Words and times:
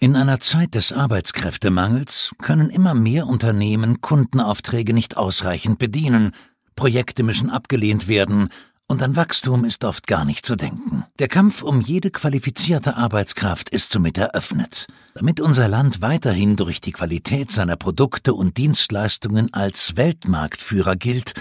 In 0.00 0.14
einer 0.14 0.38
Zeit 0.38 0.76
des 0.76 0.92
Arbeitskräftemangels 0.92 2.30
können 2.40 2.70
immer 2.70 2.94
mehr 2.94 3.26
Unternehmen 3.26 4.00
Kundenaufträge 4.00 4.94
nicht 4.94 5.16
ausreichend 5.16 5.80
bedienen, 5.80 6.36
Projekte 6.76 7.24
müssen 7.24 7.50
abgelehnt 7.50 8.06
werden, 8.06 8.50
und 8.86 9.02
an 9.02 9.16
Wachstum 9.16 9.64
ist 9.64 9.84
oft 9.84 10.06
gar 10.06 10.24
nicht 10.24 10.46
zu 10.46 10.54
denken. 10.54 11.04
Der 11.18 11.28
Kampf 11.28 11.62
um 11.62 11.80
jede 11.80 12.10
qualifizierte 12.10 12.96
Arbeitskraft 12.96 13.68
ist 13.68 13.90
somit 13.90 14.16
eröffnet. 14.16 14.86
Damit 15.14 15.40
unser 15.40 15.68
Land 15.68 16.00
weiterhin 16.00 16.54
durch 16.56 16.80
die 16.80 16.92
Qualität 16.92 17.50
seiner 17.50 17.76
Produkte 17.76 18.32
und 18.34 18.56
Dienstleistungen 18.56 19.52
als 19.52 19.96
Weltmarktführer 19.96 20.94
gilt, 20.96 21.34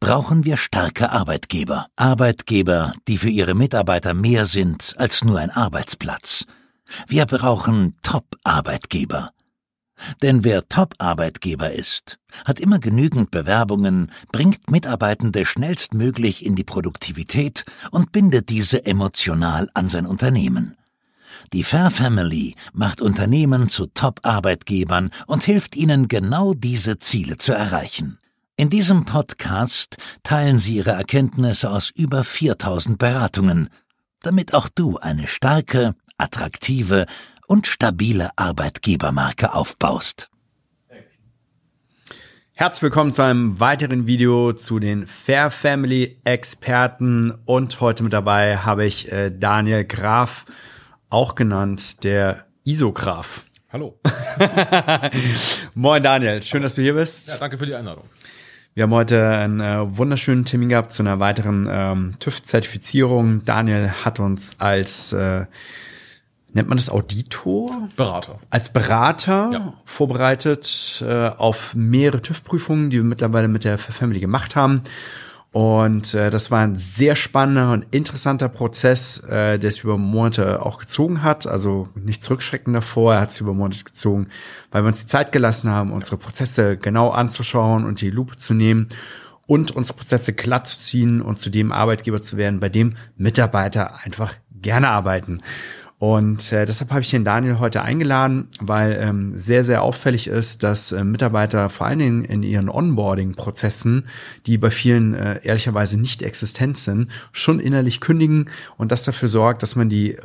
brauchen 0.00 0.44
wir 0.44 0.58
starke 0.58 1.10
Arbeitgeber. 1.10 1.86
Arbeitgeber, 1.96 2.92
die 3.08 3.16
für 3.16 3.30
ihre 3.30 3.54
Mitarbeiter 3.54 4.12
mehr 4.12 4.44
sind 4.44 4.94
als 4.98 5.24
nur 5.24 5.38
ein 5.38 5.50
Arbeitsplatz. 5.50 6.46
Wir 7.06 7.26
brauchen 7.26 7.96
Top-Arbeitgeber. 8.02 9.30
Denn 10.20 10.44
wer 10.44 10.68
Top-Arbeitgeber 10.68 11.72
ist, 11.72 12.18
hat 12.44 12.58
immer 12.58 12.78
genügend 12.78 13.30
Bewerbungen, 13.30 14.10
bringt 14.32 14.70
Mitarbeitende 14.70 15.44
schnellstmöglich 15.44 16.44
in 16.44 16.56
die 16.56 16.64
Produktivität 16.64 17.64
und 17.90 18.12
bindet 18.12 18.48
diese 18.48 18.84
emotional 18.84 19.68
an 19.74 19.88
sein 19.88 20.06
Unternehmen. 20.06 20.76
Die 21.52 21.64
Fair 21.64 21.90
Family 21.90 22.54
macht 22.72 23.02
Unternehmen 23.02 23.68
zu 23.68 23.86
Top-Arbeitgebern 23.86 25.10
und 25.26 25.44
hilft 25.44 25.76
ihnen 25.76 26.08
genau 26.08 26.54
diese 26.54 26.98
Ziele 26.98 27.36
zu 27.36 27.52
erreichen. 27.52 28.18
In 28.56 28.70
diesem 28.70 29.04
Podcast 29.04 29.96
teilen 30.22 30.58
sie 30.58 30.76
ihre 30.76 30.92
Erkenntnisse 30.92 31.70
aus 31.70 31.90
über 31.90 32.22
4000 32.22 32.98
Beratungen, 32.98 33.70
damit 34.22 34.54
auch 34.54 34.68
du 34.68 34.98
eine 34.98 35.26
starke, 35.26 35.94
attraktive 36.18 37.06
und 37.46 37.66
stabile 37.66 38.30
Arbeitgebermarke 38.36 39.54
aufbaust. 39.54 40.28
Herzlich 42.54 42.82
willkommen 42.82 43.12
zu 43.12 43.22
einem 43.22 43.60
weiteren 43.60 44.06
Video 44.06 44.52
zu 44.52 44.78
den 44.78 45.06
Fair 45.06 45.50
Family 45.50 46.20
Experten 46.24 47.32
und 47.46 47.80
heute 47.80 48.04
mit 48.04 48.12
dabei 48.12 48.58
habe 48.58 48.84
ich 48.84 49.10
äh, 49.10 49.30
Daniel 49.30 49.84
Graf, 49.84 50.44
auch 51.08 51.34
genannt 51.34 52.04
der 52.04 52.44
Isograf. 52.64 53.46
Hallo. 53.72 53.98
Moin 55.74 56.02
Daniel, 56.02 56.42
schön, 56.42 56.62
dass 56.62 56.74
du 56.74 56.82
hier 56.82 56.94
bist. 56.94 57.30
Ja, 57.30 57.38
danke 57.38 57.56
für 57.56 57.66
die 57.66 57.74
Einladung. 57.74 58.04
Wir 58.74 58.84
haben 58.84 58.94
heute 58.94 59.28
einen 59.28 59.60
äh, 59.60 59.98
wunderschönen 59.98 60.44
Termin 60.44 60.68
gehabt 60.68 60.92
zu 60.92 61.02
einer 61.02 61.20
weiteren 61.20 61.66
ähm, 61.70 62.14
TÜV-Zertifizierung. 62.20 63.44
Daniel 63.44 63.90
hat 64.04 64.20
uns 64.20 64.56
als 64.60 65.12
äh, 65.14 65.46
nennt 66.52 66.68
man 66.68 66.78
das 66.78 66.90
Auditor? 66.90 67.88
Berater. 67.96 68.38
Als 68.50 68.68
Berater 68.72 69.50
Ja. 69.52 69.72
vorbereitet 69.84 71.02
äh, 71.06 71.28
auf 71.28 71.74
mehrere 71.74 72.22
TÜV-Prüfungen, 72.22 72.90
die 72.90 72.98
wir 72.98 73.04
mittlerweile 73.04 73.48
mit 73.48 73.64
der 73.64 73.78
Family 73.78 74.20
gemacht 74.20 74.56
haben. 74.56 74.82
Und 75.52 76.14
äh, 76.14 76.30
das 76.30 76.50
war 76.50 76.60
ein 76.62 76.76
sehr 76.76 77.14
spannender 77.14 77.72
und 77.72 77.84
interessanter 77.90 78.48
Prozess, 78.48 79.18
äh, 79.24 79.58
der 79.58 79.70
sich 79.70 79.84
über 79.84 79.98
Monate 79.98 80.64
auch 80.64 80.78
gezogen 80.78 81.22
hat. 81.22 81.46
Also 81.46 81.88
nicht 81.94 82.22
zurückschrecken 82.22 82.72
davor, 82.72 83.14
er 83.14 83.20
hat 83.20 83.32
sich 83.32 83.42
über 83.42 83.52
Monate 83.52 83.84
gezogen, 83.84 84.28
weil 84.70 84.82
wir 84.82 84.88
uns 84.88 85.00
die 85.02 85.08
Zeit 85.08 85.30
gelassen 85.30 85.70
haben, 85.70 85.92
unsere 85.92 86.16
Prozesse 86.16 86.78
genau 86.78 87.10
anzuschauen 87.10 87.84
und 87.84 88.00
die 88.00 88.08
Lupe 88.08 88.36
zu 88.36 88.54
nehmen 88.54 88.88
und 89.46 89.72
unsere 89.72 89.98
Prozesse 89.98 90.32
glatt 90.32 90.68
zu 90.68 90.78
ziehen 90.78 91.20
und 91.20 91.38
zu 91.38 91.50
dem 91.50 91.70
Arbeitgeber 91.70 92.22
zu 92.22 92.38
werden, 92.38 92.58
bei 92.58 92.70
dem 92.70 92.96
Mitarbeiter 93.18 93.96
einfach 94.02 94.32
gerne 94.50 94.88
arbeiten. 94.88 95.42
Und 96.02 96.50
äh, 96.50 96.64
deshalb 96.64 96.90
habe 96.90 97.02
ich 97.02 97.10
den 97.10 97.24
Daniel 97.24 97.60
heute 97.60 97.82
eingeladen, 97.82 98.48
weil 98.58 98.98
ähm, 99.00 99.38
sehr, 99.38 99.62
sehr 99.62 99.82
auffällig 99.82 100.26
ist, 100.26 100.64
dass 100.64 100.90
äh, 100.90 101.04
Mitarbeiter 101.04 101.68
vor 101.68 101.86
allen 101.86 102.00
Dingen 102.00 102.24
in 102.24 102.42
ihren 102.42 102.68
Onboarding-Prozessen, 102.68 104.08
die 104.46 104.58
bei 104.58 104.72
vielen 104.72 105.14
äh, 105.14 105.38
ehrlicherweise 105.44 106.00
nicht 106.00 106.24
existent 106.24 106.76
sind, 106.76 107.12
schon 107.30 107.60
innerlich 107.60 108.00
kündigen 108.00 108.50
und 108.76 108.90
das 108.90 109.04
dafür 109.04 109.28
sorgt, 109.28 109.62
dass 109.62 109.76
man 109.76 109.88
die 109.88 110.16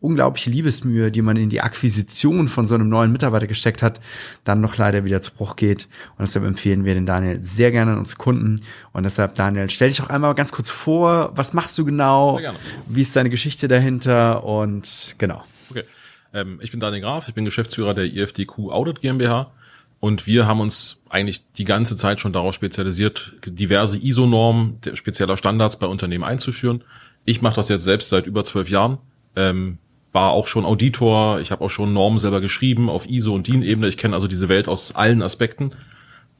unglaubliche 0.00 0.50
Liebesmühe, 0.50 1.10
die 1.10 1.22
man 1.22 1.36
in 1.36 1.50
die 1.50 1.60
Akquisition 1.60 2.48
von 2.48 2.64
so 2.64 2.74
einem 2.74 2.88
neuen 2.88 3.12
Mitarbeiter 3.12 3.46
gesteckt 3.46 3.82
hat, 3.82 4.00
dann 4.44 4.60
noch 4.60 4.76
leider 4.76 5.04
wieder 5.04 5.20
zu 5.20 5.34
Bruch 5.34 5.56
geht. 5.56 5.88
Und 6.16 6.22
deshalb 6.22 6.44
empfehlen 6.44 6.84
wir 6.84 6.94
den 6.94 7.06
Daniel 7.06 7.42
sehr 7.42 7.70
gerne 7.70 7.92
an 7.92 7.98
unsere 7.98 8.18
Kunden. 8.18 8.60
Und 8.92 9.02
deshalb, 9.02 9.34
Daniel, 9.34 9.68
stell 9.68 9.88
dich 9.88 9.98
doch 9.98 10.08
einmal 10.08 10.34
ganz 10.34 10.52
kurz 10.52 10.70
vor, 10.70 11.32
was 11.34 11.52
machst 11.52 11.76
du 11.76 11.84
genau? 11.84 12.32
Sehr 12.32 12.42
gerne. 12.42 12.58
Wie 12.86 13.02
ist 13.02 13.14
deine 13.14 13.30
Geschichte 13.30 13.68
dahinter? 13.68 14.44
Und 14.44 15.16
genau. 15.18 15.44
Okay. 15.70 15.84
Ähm, 16.32 16.58
ich 16.62 16.70
bin 16.70 16.80
Daniel 16.80 17.02
Graf, 17.02 17.28
ich 17.28 17.34
bin 17.34 17.44
Geschäftsführer 17.44 17.94
der 17.94 18.04
IFDQ 18.04 18.70
Audit 18.70 19.00
GmbH 19.00 19.52
und 20.00 20.26
wir 20.26 20.46
haben 20.46 20.60
uns 20.60 21.02
eigentlich 21.10 21.42
die 21.52 21.64
ganze 21.64 21.94
Zeit 21.94 22.20
schon 22.20 22.32
darauf 22.32 22.54
spezialisiert, 22.54 23.34
diverse 23.44 23.98
ISO-Normen, 23.98 24.78
spezieller 24.94 25.36
Standards 25.36 25.78
bei 25.78 25.86
Unternehmen 25.86 26.24
einzuführen. 26.24 26.82
Ich 27.26 27.42
mache 27.42 27.56
das 27.56 27.68
jetzt 27.68 27.84
selbst 27.84 28.08
seit 28.08 28.26
über 28.26 28.42
zwölf 28.44 28.70
Jahren. 28.70 28.98
Ähm, 29.36 29.78
war 30.12 30.30
auch 30.30 30.46
schon 30.46 30.64
Auditor, 30.64 31.40
ich 31.40 31.50
habe 31.50 31.64
auch 31.64 31.70
schon 31.70 31.92
Normen 31.92 32.18
selber 32.18 32.40
geschrieben 32.40 32.88
auf 32.88 33.08
ISO 33.08 33.34
und 33.34 33.46
DIN-Ebene. 33.46 33.88
Ich 33.88 33.96
kenne 33.96 34.14
also 34.14 34.26
diese 34.26 34.48
Welt 34.48 34.68
aus 34.68 34.94
allen 34.94 35.22
Aspekten. 35.22 35.72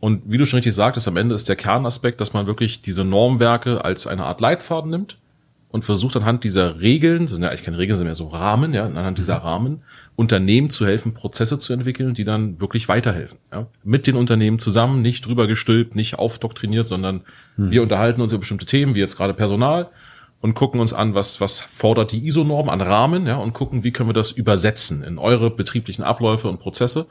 Und 0.00 0.22
wie 0.26 0.38
du 0.38 0.46
schon 0.46 0.56
richtig 0.56 0.74
sagtest, 0.74 1.06
am 1.06 1.16
Ende 1.16 1.34
ist 1.34 1.48
der 1.48 1.56
Kernaspekt, 1.56 2.20
dass 2.20 2.32
man 2.32 2.46
wirklich 2.46 2.82
diese 2.82 3.04
Normwerke 3.04 3.84
als 3.84 4.06
eine 4.06 4.24
Art 4.24 4.40
Leitfaden 4.40 4.90
nimmt 4.90 5.18
und 5.68 5.84
versucht 5.84 6.16
anhand 6.16 6.42
dieser 6.42 6.80
Regeln, 6.80 7.22
das 7.22 7.32
sind 7.32 7.42
ja 7.42 7.50
eigentlich 7.50 7.62
keine 7.62 7.78
Regeln, 7.78 7.96
sondern 7.96 8.08
mehr 8.08 8.14
so 8.16 8.28
Rahmen, 8.28 8.72
ja, 8.72 8.86
anhand 8.86 9.18
dieser 9.18 9.36
Rahmen 9.36 9.82
Unternehmen 10.16 10.68
zu 10.68 10.84
helfen, 10.84 11.14
Prozesse 11.14 11.58
zu 11.58 11.72
entwickeln, 11.72 12.14
die 12.14 12.24
dann 12.24 12.60
wirklich 12.60 12.88
weiterhelfen. 12.88 13.38
Ja. 13.52 13.68
Mit 13.84 14.06
den 14.06 14.16
Unternehmen 14.16 14.58
zusammen, 14.58 15.00
nicht 15.00 15.26
drüber 15.26 15.46
gestülpt, 15.46 15.94
nicht 15.94 16.18
aufdoktriniert, 16.18 16.88
sondern 16.88 17.22
wir 17.56 17.82
unterhalten 17.82 18.20
uns 18.20 18.32
über 18.32 18.40
bestimmte 18.40 18.66
Themen, 18.66 18.94
wie 18.94 19.00
jetzt 19.00 19.16
gerade 19.16 19.34
Personal 19.34 19.90
und 20.40 20.54
gucken 20.54 20.80
uns 20.80 20.92
an, 20.92 21.14
was, 21.14 21.40
was 21.40 21.60
fordert 21.60 22.12
die 22.12 22.26
ISO-Norm 22.26 22.68
an 22.68 22.80
Rahmen, 22.80 23.26
ja, 23.26 23.36
und 23.36 23.52
gucken, 23.52 23.84
wie 23.84 23.92
können 23.92 24.08
wir 24.08 24.14
das 24.14 24.30
übersetzen 24.30 25.02
in 25.02 25.18
eure 25.18 25.50
betrieblichen 25.50 26.02
Abläufe 26.02 26.48
und 26.48 26.60
Prozesse. 26.60 27.06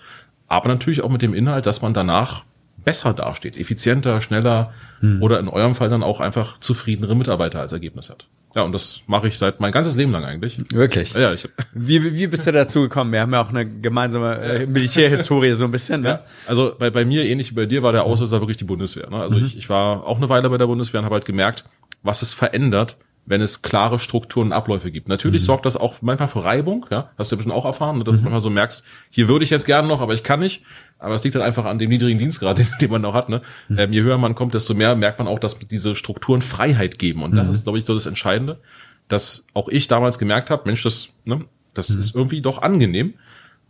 Aber 0.48 0.68
natürlich 0.68 1.02
auch 1.02 1.10
mit 1.10 1.22
dem 1.22 1.34
Inhalt, 1.34 1.66
dass 1.68 1.82
man 1.82 1.94
danach 1.94 2.44
besser 2.84 3.14
dasteht, 3.14 3.58
effizienter, 3.58 4.20
schneller 4.22 4.74
oder 5.22 5.40
in 5.40 5.48
eurem 5.48 5.76
Fall 5.76 5.90
dann 5.90 6.02
auch 6.02 6.20
einfach 6.20 6.60
zufriedenere 6.60 7.16
Mitarbeiter 7.16 7.60
als 7.60 7.72
Ergebnis 7.72 8.10
hat. 8.10 8.26
Ja, 8.56 8.64
und 8.64 8.72
das 8.72 9.04
mache 9.06 9.28
ich 9.28 9.38
seit 9.38 9.60
mein 9.60 9.72
ganzes 9.72 9.96
Leben 9.96 10.12
lang 10.12 10.26
eigentlich. 10.26 10.58
Wirklich. 10.74 11.14
Ja, 11.14 11.32
ich, 11.34 11.48
Wie, 11.74 12.16
wie 12.16 12.28
bist 12.28 12.48
du 12.48 12.52
dazu 12.52 12.82
gekommen? 12.82 13.12
Wir 13.12 13.22
haben 13.22 13.32
ja 13.32 13.42
auch 13.42 13.50
eine 13.50 13.70
gemeinsame 13.70 14.40
äh, 14.40 14.66
Militärhistorie 14.66 15.54
so 15.54 15.66
ein 15.66 15.72
bisschen, 15.72 16.02
ne? 16.02 16.22
also 16.48 16.74
bei, 16.78 16.90
bei 16.90 17.06
mir, 17.06 17.26
ähnlich 17.26 17.52
wie 17.52 17.56
bei 17.56 17.66
dir, 17.68 17.84
war 17.84 17.92
der 17.92 18.04
Auslöser 18.04 18.42
wirklich 18.42 18.58
die 18.58 18.64
Bundeswehr. 18.64 19.10
Ne? 19.10 19.18
Also 19.18 19.38
ich, 19.38 19.56
ich 19.56 19.70
war 19.70 20.06
auch 20.06 20.18
eine 20.18 20.30
Weile 20.30 20.50
bei 20.50 20.58
der 20.58 20.66
Bundeswehr 20.66 21.00
und 21.00 21.06
habe 21.06 21.16
halt 21.16 21.26
gemerkt, 21.26 21.64
was 22.02 22.24
es 22.24 22.34
verändert, 22.34 22.98
wenn 23.30 23.42
es 23.42 23.62
klare 23.62 24.00
Strukturen 24.00 24.48
und 24.48 24.54
Abläufe 24.54 24.90
gibt. 24.90 25.08
Natürlich 25.08 25.44
sorgt 25.44 25.68
das 25.68 25.78
auch 25.78 26.02
manchmal 26.02 26.28
für 26.28 26.44
Reibung, 26.44 26.88
ja, 26.90 27.12
hast 27.16 27.32
du 27.32 27.38
bestimmt 27.38 27.56
auch 27.56 27.64
erfahren, 27.64 28.00
ne? 28.00 28.04
dass 28.04 28.18
du 28.18 28.24
manchmal 28.24 28.42
so 28.42 28.50
merkst, 28.50 28.84
hier 29.12 29.30
würde 29.30 29.46
ich 29.46 29.52
jetzt 29.52 29.68
gerne 29.68 29.88
noch, 29.88 30.02
aber 30.02 30.16
ich 30.16 30.24
kann 30.24 30.40
nicht. 30.40 30.64
Aber 30.98 31.14
es 31.14 31.24
liegt 31.24 31.36
dann 31.36 31.44
einfach 31.44 31.66
an 31.66 31.78
dem 31.78 31.90
niedrigen 31.90 32.18
Dienstgrad, 32.18 32.58
den, 32.60 32.68
den 32.82 32.92
man 32.92 33.04
noch 33.04 33.14
hat. 33.14 33.30
Ne? 33.30 33.42
Ähm, 33.78 33.94
je 33.94 34.02
höher 34.02 34.18
man 34.18 34.34
kommt, 34.34 34.56
desto 34.56 34.74
mehr 34.74 34.96
merkt 34.96 35.20
man 35.20 35.28
auch, 35.28 35.40
dass 35.40 35.60
diese 35.60 35.96
Strukturen 35.96 36.42
Freiheit 36.42 36.98
geben. 36.98 37.22
Und 37.22 37.36
das 37.36 37.48
ist, 37.48 37.64
glaube 37.64 37.78
ich, 37.78 37.86
so 37.86 37.94
das 37.94 38.08
Entscheidende, 38.08 38.60
dass 39.08 39.46
auch 39.54 39.70
ich 39.70 39.88
damals 39.88 40.18
gemerkt 40.18 40.50
habe, 40.50 40.64
Mensch, 40.66 40.82
das, 40.82 41.10
ne, 41.24 41.46
das 41.76 41.92
ist 41.92 42.16
irgendwie 42.16 42.42
doch 42.42 42.62
angenehm. 42.62 43.14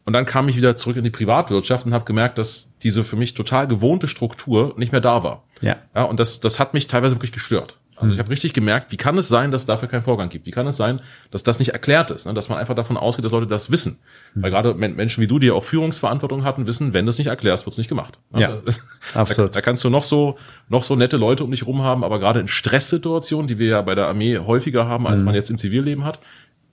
Und 0.06 0.14
dann 0.14 0.26
kam 0.26 0.48
ich 0.48 0.58
wieder 0.58 0.76
zurück 0.76 0.96
in 0.96 1.04
die 1.04 1.10
Privatwirtschaft 1.10 1.86
und 1.86 1.94
habe 1.94 2.06
gemerkt, 2.06 2.38
dass 2.38 2.72
diese 2.82 3.04
für 3.04 3.16
mich 3.16 3.34
total 3.34 3.68
gewohnte 3.68 4.08
Struktur 4.08 4.74
nicht 4.78 4.92
mehr 4.92 5.02
da 5.02 5.22
war. 5.22 5.44
Ja. 5.62 5.76
Ja, 5.94 6.04
und 6.04 6.20
das, 6.20 6.40
das 6.40 6.60
hat 6.60 6.74
mich 6.74 6.88
teilweise 6.88 7.16
wirklich 7.16 7.34
gestört. 7.34 7.79
Also 8.00 8.14
ich 8.14 8.20
habe 8.20 8.30
richtig 8.30 8.54
gemerkt, 8.54 8.92
wie 8.92 8.98
kann 8.98 9.18
es 9.18 9.28
sein, 9.28 9.52
dass 9.52 9.62
es 9.62 9.68
dafür 9.68 9.88
keinen 9.90 10.04
Vorgang 10.04 10.30
gibt? 10.30 10.46
Wie 10.46 10.52
kann 10.52 10.66
es 10.68 10.78
sein, 10.78 11.02
dass 11.32 11.44
das 11.44 11.60
nicht 11.60 11.70
erklärt 11.74 12.12
ist? 12.12 12.26
Ne? 12.26 12.34
Dass 12.34 12.48
man 12.50 12.58
einfach 12.58 12.76
davon 12.76 12.96
ausgeht, 12.98 13.26
dass 13.26 13.32
Leute 13.32 13.48
das 13.48 13.72
wissen. 13.72 14.00
Weil 14.36 14.52
gerade 14.52 14.74
Men- 14.74 14.96
Menschen 14.96 15.22
wie 15.22 15.28
du, 15.28 15.40
die 15.40 15.48
ja 15.48 15.54
auch 15.54 15.64
Führungsverantwortung 15.64 16.44
hatten, 16.44 16.66
wissen, 16.68 16.94
wenn 16.94 17.06
du 17.06 17.10
es 17.10 17.18
nicht 17.18 17.28
erklärst, 17.28 17.66
wird 17.66 17.74
es 17.74 17.78
nicht 17.78 17.90
gemacht. 17.90 18.18
Ne? 18.32 18.42
Ja, 18.42 18.54
ist- 18.66 18.84
absolut. 19.14 19.50
Da, 19.52 19.54
da 19.56 19.62
kannst 19.62 19.84
du 19.84 19.90
noch 19.90 20.04
so, 20.04 20.38
noch 20.70 20.84
so 20.84 20.96
nette 20.96 21.18
Leute 21.18 21.44
um 21.44 21.52
dich 21.52 21.66
rum 21.68 21.82
haben, 21.84 22.04
aber 22.04 22.20
gerade 22.20 22.40
in 22.40 22.48
Stresssituationen, 22.48 23.48
die 23.48 23.60
wir 23.60 23.68
ja 23.68 23.82
bei 23.82 23.96
der 23.96 24.08
Armee 24.08 24.38
häufiger 24.40 24.88
haben, 24.88 25.06
als 25.08 25.22
man 25.24 25.36
jetzt 25.36 25.50
im 25.50 25.58
Zivilleben 25.58 26.06
hat, 26.06 26.20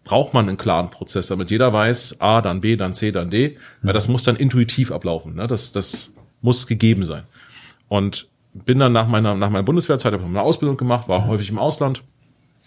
braucht 0.05 0.35
man 0.35 0.49
einen 0.49 0.57
klaren 0.59 0.91
Prozess, 0.91 1.27
damit 1.27 1.51
jeder 1.51 1.73
weiß, 1.73 2.21
A, 2.21 2.41
dann 2.41 2.61
B, 2.61 2.77
dann 2.77 2.95
C, 2.95 3.11
dann 3.11 3.31
D, 3.31 3.57
weil 3.83 3.93
das 3.93 4.07
muss 4.07 4.23
dann 4.23 4.37
intuitiv 4.37 4.93
ablaufen. 4.93 5.35
Ne? 5.35 5.49
Das, 5.49 5.73
das 5.73 6.15
muss 6.43 6.69
gegeben 6.69 7.05
sein. 7.05 7.25
Und 7.89 8.29
bin 8.65 8.79
dann 8.79 8.93
nach 8.93 9.07
meiner, 9.09 9.35
nach 9.35 9.51
meiner 9.51 9.65
Bundeswehrzeit, 9.65 10.13
habe 10.13 10.25
eine 10.25 10.41
Ausbildung 10.41 10.77
gemacht, 10.77 11.09
war 11.09 11.27
häufig 11.27 11.51
im 11.51 11.59
Ausland, 11.59 12.03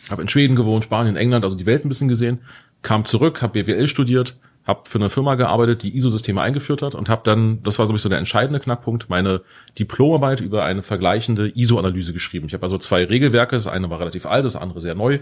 habe 0.10 0.22
in 0.22 0.30
Schweden 0.30 0.56
gewohnt, 0.56 0.84
Spanien, 0.84 1.16
England, 1.16 1.44
also 1.44 1.56
die 1.56 1.66
Welt 1.66 1.86
ein 1.86 1.90
bisschen 1.90 2.08
gesehen, 2.08 2.40
kam 2.82 3.06
zurück, 3.06 3.42
habe 3.42 3.64
BWL 3.64 3.88
studiert, 3.88 4.38
habe 4.66 4.82
für 4.88 5.00
eine 5.00 5.10
Firma 5.10 5.36
gearbeitet, 5.36 5.84
die 5.84 5.96
ISO-Systeme 5.98 6.42
eingeführt 6.42 6.82
hat 6.82 6.96
und 6.96 7.10
habe 7.10 7.22
dann, 7.26 7.62
das 7.64 7.80
war 7.80 7.86
so 7.86 7.94
bisschen 7.94 8.12
der 8.12 8.20
entscheidende 8.20 8.60
Knackpunkt, 8.60 9.10
meine 9.10 9.42
Diplomarbeit 9.78 10.42
über 10.42 10.64
eine 10.64 10.84
vergleichende 10.84 11.52
ISO-Analyse 11.56 12.14
geschrieben. 12.14 12.48
Ich 12.48 12.54
habe 12.54 12.64
also 12.64 12.78
zwei 12.78 13.04
Regelwerke, 13.04 13.56
das 13.56 13.68
eine 13.68 13.90
war 13.90 14.00
relativ 14.00 14.26
alt, 14.26 14.46
das 14.46 14.56
andere 14.56 14.80
sehr 14.80 14.96
neu, 14.96 15.20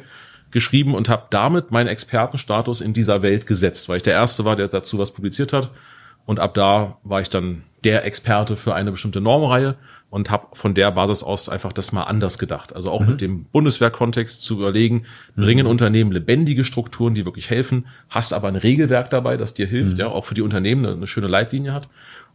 geschrieben 0.51 0.95
und 0.95 1.09
habe 1.09 1.27
damit 1.29 1.71
meinen 1.71 1.87
Expertenstatus 1.87 2.81
in 2.81 2.93
dieser 2.93 3.21
Welt 3.21 3.45
gesetzt, 3.45 3.89
weil 3.89 3.97
ich 3.97 4.03
der 4.03 4.13
Erste 4.13 4.45
war, 4.45 4.55
der 4.55 4.67
dazu 4.67 4.97
was 4.97 5.11
publiziert 5.11 5.53
hat. 5.53 5.71
Und 6.27 6.41
ab 6.41 6.53
da 6.53 6.97
war 7.03 7.21
ich 7.21 7.29
dann 7.29 7.63
der 7.85 8.05
Experte 8.05 8.57
für 8.57 8.75
eine 8.75 8.91
bestimmte 8.91 9.21
Normreihe 9.21 9.77
und 10.09 10.29
habe 10.29 10.47
von 10.53 10.73
der 10.73 10.91
Basis 10.91 11.23
aus 11.23 11.47
einfach 11.47 11.71
das 11.71 11.93
mal 11.93 12.03
anders 12.03 12.37
gedacht. 12.37 12.75
Also 12.75 12.91
auch 12.91 12.99
mhm. 12.99 13.07
mit 13.07 13.21
dem 13.21 13.45
Bundeswehrkontext 13.45 14.41
zu 14.41 14.55
überlegen, 14.55 15.05
bringen 15.37 15.65
mhm. 15.65 15.71
Unternehmen 15.71 16.11
lebendige 16.11 16.65
Strukturen, 16.65 17.15
die 17.15 17.23
wirklich 17.23 17.49
helfen, 17.49 17.87
hast 18.09 18.33
aber 18.33 18.49
ein 18.49 18.57
Regelwerk 18.57 19.09
dabei, 19.09 19.37
das 19.37 19.53
dir 19.53 19.67
hilft, 19.67 19.93
mhm. 19.93 19.99
ja, 19.99 20.07
auch 20.07 20.25
für 20.25 20.33
die 20.33 20.41
Unternehmen 20.41 20.85
eine, 20.85 20.95
eine 20.95 21.07
schöne 21.07 21.27
Leitlinie 21.27 21.73
hat. 21.73 21.87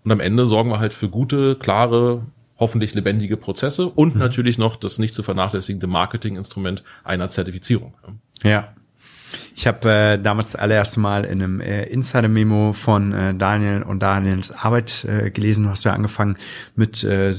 Und 0.04 0.10
am 0.10 0.20
Ende 0.20 0.46
sorgen 0.46 0.70
wir 0.70 0.80
halt 0.80 0.94
für 0.94 1.10
gute, 1.10 1.56
klare, 1.56 2.22
hoffentlich 2.58 2.94
lebendige 2.94 3.36
Prozesse 3.36 3.88
und 3.88 4.14
mhm. 4.14 4.20
natürlich 4.20 4.56
noch 4.56 4.76
das 4.76 4.98
nicht 4.98 5.12
zu 5.12 5.22
vernachlässigende 5.22 5.86
Marketinginstrument 5.86 6.82
einer 7.04 7.28
Zertifizierung. 7.28 7.92
Ja. 8.42 8.72
Ich 9.54 9.66
habe 9.66 9.90
äh, 9.90 10.18
damals 10.18 10.52
das 10.52 10.60
allererste 10.60 11.00
Mal 11.00 11.24
in 11.24 11.42
einem 11.42 11.60
äh, 11.60 11.84
Insider-Memo 11.84 12.72
von 12.72 13.12
äh, 13.12 13.34
Daniel 13.34 13.82
und 13.82 14.02
Daniels 14.02 14.50
Arbeit 14.50 15.04
äh, 15.04 15.30
gelesen. 15.30 15.64
Du 15.64 15.70
hast 15.70 15.84
ja 15.84 15.92
angefangen 15.92 16.36
mit 16.74 17.04
äh, 17.04 17.34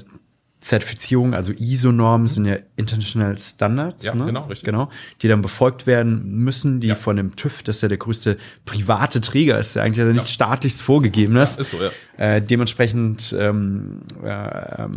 Zertifizierung, 0.63 1.33
also 1.33 1.51
ISO-Normen 1.51 2.27
sind 2.27 2.45
ja 2.45 2.55
International 2.77 3.37
Standards, 3.37 4.05
ja, 4.05 4.15
ne? 4.15 4.25
genau, 4.27 4.45
richtig. 4.45 4.65
genau, 4.65 4.89
die 5.21 5.27
dann 5.27 5.41
befolgt 5.41 5.85
werden 5.85 6.37
müssen, 6.37 6.79
die 6.79 6.87
ja. 6.87 6.95
von 6.95 7.17
dem 7.17 7.35
TÜV, 7.35 7.63
das 7.63 7.77
ist 7.77 7.81
ja 7.81 7.89
der 7.89 7.97
größte 7.97 8.37
private 8.63 9.19
Träger 9.19 9.59
ist, 9.59 9.75
ja 9.75 9.83
eigentlich 9.83 9.99
also 9.99 10.13
nicht 10.13 10.23
ja. 10.23 10.31
staatlich 10.31 10.75
vorgegeben 10.75 11.35
ist. 11.35 11.55
Ja, 11.55 11.61
ist 11.61 11.69
so, 11.71 11.77
ja. 11.81 11.91
Äh, 12.15 12.41
dementsprechend 12.41 13.35
ähm, 13.37 14.03
äh, 14.23 14.87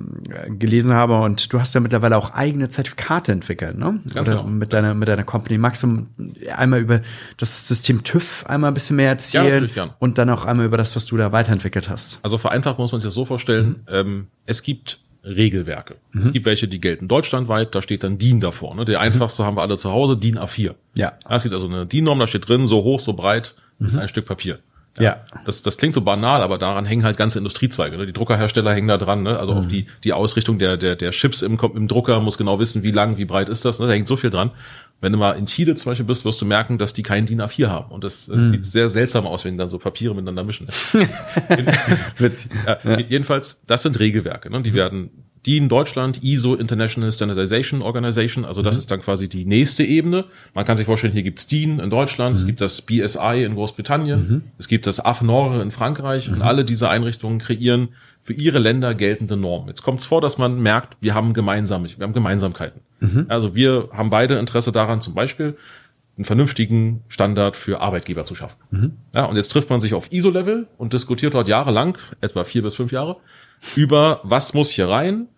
gelesen 0.50 0.94
habe 0.94 1.18
und 1.18 1.52
du 1.52 1.58
hast 1.58 1.74
ja 1.74 1.80
mittlerweile 1.80 2.16
auch 2.16 2.32
eigene 2.32 2.68
Zertifikate 2.68 3.32
entwickelt, 3.32 3.76
ne? 3.76 4.00
Ganz 4.14 4.28
Oder 4.28 4.42
genau. 4.42 4.48
mit 4.48 4.72
deiner 4.72 4.94
mit 4.94 5.08
deiner 5.08 5.24
Company. 5.24 5.58
Magst 5.58 5.82
du 5.82 6.06
einmal 6.54 6.80
über 6.80 7.00
das 7.38 7.66
System 7.66 8.04
TÜV 8.04 8.44
einmal 8.46 8.70
ein 8.70 8.74
bisschen 8.74 8.96
mehr 8.96 9.08
erzählen 9.08 9.68
ja, 9.74 9.96
und 9.98 10.18
dann 10.18 10.30
auch 10.30 10.44
einmal 10.44 10.66
über 10.66 10.76
das, 10.76 10.94
was 10.94 11.06
du 11.06 11.16
da 11.16 11.32
weiterentwickelt 11.32 11.88
hast? 11.88 12.20
Also 12.22 12.38
vereinfacht 12.38 12.78
muss 12.78 12.92
man 12.92 13.00
sich 13.00 13.08
das 13.08 13.14
so 13.14 13.24
vorstellen: 13.24 13.68
mhm. 13.68 13.84
ähm, 13.88 14.26
Es 14.44 14.62
gibt 14.62 15.00
Regelwerke. 15.26 15.96
Mhm. 16.12 16.22
Es 16.22 16.32
gibt 16.32 16.46
welche, 16.46 16.68
die 16.68 16.80
gelten 16.80 17.08
deutschlandweit, 17.08 17.74
da 17.74 17.82
steht 17.82 18.04
dann 18.04 18.16
DIN 18.16 18.40
davor. 18.40 18.74
Ne? 18.74 18.84
Der 18.84 19.00
einfachste 19.00 19.42
mhm. 19.42 19.46
haben 19.46 19.56
wir 19.56 19.62
alle 19.62 19.76
zu 19.76 19.90
Hause, 19.90 20.16
DIN 20.16 20.38
A4. 20.38 20.74
Ja. 20.94 21.18
Es 21.28 21.42
gibt 21.42 21.52
also 21.52 21.66
eine 21.66 21.86
DIN-Norm, 21.86 22.18
da 22.18 22.26
steht 22.26 22.48
drin, 22.48 22.66
so 22.66 22.84
hoch, 22.84 23.00
so 23.00 23.12
breit, 23.12 23.54
mhm. 23.78 23.88
ist 23.88 23.98
ein 23.98 24.08
Stück 24.08 24.26
Papier. 24.26 24.60
Ja. 24.98 25.02
ja. 25.02 25.24
Das, 25.44 25.62
das 25.62 25.76
klingt 25.76 25.94
so 25.94 26.00
banal, 26.00 26.42
aber 26.42 26.58
daran 26.58 26.84
hängen 26.86 27.04
halt 27.04 27.16
ganze 27.16 27.38
Industriezweige. 27.38 27.96
Ne? 27.96 28.06
Die 28.06 28.12
Druckerhersteller 28.12 28.72
hängen 28.74 28.88
da 28.88 28.98
dran. 28.98 29.22
Ne? 29.22 29.38
Also 29.38 29.54
mhm. 29.54 29.60
auch 29.60 29.66
die, 29.66 29.86
die 30.04 30.12
Ausrichtung 30.12 30.58
der, 30.58 30.76
der, 30.76 30.96
der 30.96 31.10
Chips 31.10 31.42
im, 31.42 31.58
im 31.58 31.88
Drucker 31.88 32.20
muss 32.20 32.38
genau 32.38 32.58
wissen, 32.58 32.82
wie 32.82 32.90
lang, 32.90 33.16
wie 33.16 33.24
breit 33.24 33.48
ist 33.48 33.64
das. 33.64 33.78
Ne? 33.78 33.86
Da 33.86 33.92
hängt 33.92 34.08
so 34.08 34.16
viel 34.16 34.30
dran. 34.30 34.50
Wenn 35.00 35.12
du 35.12 35.18
mal 35.18 35.32
in 35.32 35.46
Chile 35.46 35.74
zum 35.74 35.90
Beispiel 35.90 36.06
bist, 36.06 36.24
wirst 36.24 36.40
du 36.40 36.46
merken, 36.46 36.78
dass 36.78 36.94
die 36.94 37.02
kein 37.02 37.26
DIN 37.26 37.42
A4 37.42 37.68
haben. 37.68 37.92
Und 37.92 38.02
das, 38.02 38.26
das 38.26 38.36
mhm. 38.36 38.50
sieht 38.50 38.66
sehr 38.66 38.88
seltsam 38.88 39.26
aus, 39.26 39.44
wenn 39.44 39.52
die 39.52 39.58
dann 39.58 39.68
so 39.68 39.78
Papiere 39.78 40.14
miteinander 40.14 40.44
mischen. 40.44 40.68
Witzig. 42.18 42.50
ja, 42.66 42.98
jedenfalls, 43.00 43.60
das 43.66 43.82
sind 43.82 43.98
Regelwerke. 43.98 44.50
Ne? 44.50 44.62
Die 44.62 44.70
mhm. 44.70 44.74
werden 44.74 45.10
DIN 45.46 45.68
Deutschland, 45.68 46.22
ISO 46.24 46.54
International 46.54 47.12
Standardization 47.12 47.80
Organization, 47.82 48.44
also 48.44 48.62
das 48.62 48.74
mhm. 48.74 48.78
ist 48.80 48.90
dann 48.90 49.00
quasi 49.00 49.28
die 49.28 49.44
nächste 49.44 49.84
Ebene. 49.84 50.24
Man 50.54 50.64
kann 50.64 50.76
sich 50.76 50.86
vorstellen, 50.86 51.12
hier 51.12 51.22
gibt's 51.22 51.46
DIN 51.46 51.78
in 51.78 51.88
Deutschland, 51.88 52.34
mhm. 52.34 52.40
es 52.40 52.46
gibt 52.46 52.60
das 52.60 52.82
BSI 52.82 53.44
in 53.44 53.54
Großbritannien, 53.54 54.28
mhm. 54.28 54.42
es 54.58 54.66
gibt 54.68 54.86
das 54.86 54.98
AFNOR 54.98 55.62
in 55.62 55.70
Frankreich 55.70 56.28
und 56.28 56.36
mhm. 56.36 56.42
alle 56.42 56.64
diese 56.64 56.88
Einrichtungen 56.90 57.38
kreieren 57.38 57.90
für 58.20 58.32
ihre 58.32 58.58
Länder 58.58 58.94
geltende 58.94 59.36
Normen. 59.36 59.68
Jetzt 59.68 59.82
kommt 59.82 60.00
es 60.00 60.06
vor, 60.06 60.20
dass 60.20 60.36
man 60.36 60.60
merkt, 60.60 60.96
wir 61.00 61.14
haben 61.14 61.32
gemeinsame, 61.32 61.88
wir 61.96 62.04
haben 62.04 62.12
Gemeinsamkeiten. 62.12 62.80
Mhm. 62.98 63.26
Also 63.28 63.54
wir 63.54 63.90
haben 63.92 64.10
beide 64.10 64.38
Interesse 64.38 64.72
daran, 64.72 65.00
zum 65.00 65.14
Beispiel 65.14 65.56
einen 66.16 66.24
vernünftigen 66.24 67.04
Standard 67.08 67.56
für 67.56 67.80
Arbeitgeber 67.80 68.24
zu 68.24 68.34
schaffen. 68.34 68.58
Mhm. 68.70 68.92
Ja, 69.14 69.26
und 69.26 69.36
jetzt 69.36 69.48
trifft 69.48 69.70
man 69.70 69.80
sich 69.80 69.94
auf 69.94 70.12
ISO-Level 70.12 70.66
und 70.76 70.92
diskutiert 70.92 71.34
dort 71.34 71.46
jahrelang, 71.46 71.98
etwa 72.20 72.42
vier 72.44 72.62
bis 72.62 72.74
fünf 72.74 72.90
Jahre, 72.90 73.18
über 73.76 74.20
was 74.24 74.54
muss 74.54 74.70
hier 74.70 74.88
rein, 74.88 75.28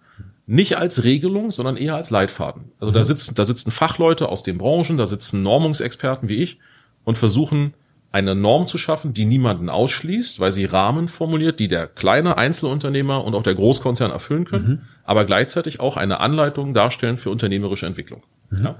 nicht 0.48 0.78
als 0.78 1.04
Regelung, 1.04 1.50
sondern 1.50 1.76
eher 1.76 1.94
als 1.94 2.08
Leitfaden. 2.08 2.72
Also 2.80 2.90
mhm. 2.90 2.94
da 2.94 3.04
sitzen, 3.04 3.34
da 3.34 3.44
sitzen 3.44 3.70
Fachleute 3.70 4.30
aus 4.30 4.42
den 4.42 4.56
Branchen, 4.56 4.96
da 4.96 5.06
sitzen 5.06 5.42
Normungsexperten 5.42 6.30
wie 6.30 6.36
ich 6.36 6.58
und 7.04 7.18
versuchen 7.18 7.74
eine 8.12 8.34
Norm 8.34 8.66
zu 8.66 8.78
schaffen, 8.78 9.12
die 9.12 9.26
niemanden 9.26 9.68
ausschließt, 9.68 10.40
weil 10.40 10.50
sie 10.50 10.64
Rahmen 10.64 11.08
formuliert, 11.08 11.60
die 11.60 11.68
der 11.68 11.86
kleine 11.86 12.38
Einzelunternehmer 12.38 13.22
und 13.22 13.34
auch 13.34 13.42
der 13.42 13.54
Großkonzern 13.54 14.10
erfüllen 14.10 14.46
können, 14.46 14.68
mhm. 14.68 14.80
aber 15.04 15.26
gleichzeitig 15.26 15.80
auch 15.80 15.98
eine 15.98 16.20
Anleitung 16.20 16.72
darstellen 16.72 17.18
für 17.18 17.28
unternehmerische 17.28 17.84
Entwicklung. 17.84 18.22
Mhm. 18.48 18.64
Ja? 18.64 18.76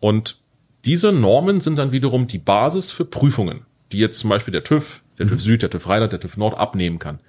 Und 0.00 0.38
diese 0.84 1.12
Normen 1.12 1.60
sind 1.60 1.76
dann 1.76 1.92
wiederum 1.92 2.26
die 2.26 2.40
Basis 2.40 2.90
für 2.90 3.04
Prüfungen, 3.04 3.60
die 3.92 3.98
jetzt 3.98 4.18
zum 4.18 4.28
Beispiel 4.28 4.50
der 4.50 4.64
TÜV, 4.64 5.04
der 5.20 5.28
TÜV 5.28 5.38
mhm. 5.38 5.44
Süd, 5.44 5.62
der 5.62 5.70
TÜV 5.70 5.88
Rheinland, 5.88 6.12
der 6.12 6.18
TÜV 6.18 6.36
Nord 6.36 6.58
abnehmen 6.58 6.98
kann. 6.98 7.20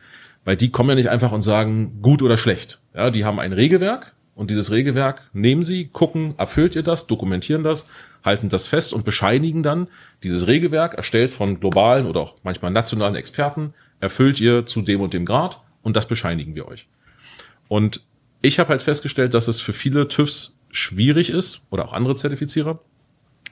Weil 0.45 0.57
die 0.57 0.71
kommen 0.71 0.89
ja 0.89 0.95
nicht 0.95 1.09
einfach 1.09 1.31
und 1.31 1.43
sagen 1.43 2.01
gut 2.01 2.23
oder 2.23 2.37
schlecht. 2.37 2.79
Ja, 2.93 3.09
die 3.09 3.25
haben 3.25 3.39
ein 3.39 3.53
Regelwerk 3.53 4.13
und 4.35 4.49
dieses 4.51 4.71
Regelwerk 4.71 5.21
nehmen 5.33 5.63
sie, 5.63 5.87
gucken, 5.87 6.35
erfüllt 6.37 6.75
ihr 6.75 6.83
das, 6.83 7.07
dokumentieren 7.07 7.63
das, 7.63 7.87
halten 8.23 8.49
das 8.49 8.67
fest 8.67 8.93
und 8.93 9.05
bescheinigen 9.05 9.63
dann 9.63 9.87
dieses 10.23 10.47
Regelwerk, 10.47 10.93
erstellt 10.93 11.33
von 11.33 11.59
globalen 11.59 12.05
oder 12.05 12.21
auch 12.21 12.35
manchmal 12.43 12.71
nationalen 12.71 13.15
Experten, 13.15 13.73
erfüllt 13.99 14.39
ihr 14.39 14.65
zu 14.65 14.81
dem 14.81 15.01
und 15.01 15.13
dem 15.13 15.25
Grad 15.25 15.61
und 15.81 15.95
das 15.95 16.07
bescheinigen 16.07 16.55
wir 16.55 16.67
euch. 16.67 16.87
Und 17.67 18.01
ich 18.41 18.59
habe 18.59 18.69
halt 18.69 18.81
festgestellt, 18.81 19.33
dass 19.33 19.47
es 19.47 19.61
für 19.61 19.73
viele 19.73 20.07
TÜVs 20.07 20.59
schwierig 20.69 21.29
ist 21.29 21.65
oder 21.69 21.85
auch 21.85 21.93
andere 21.93 22.15
Zertifizierer, 22.15 22.79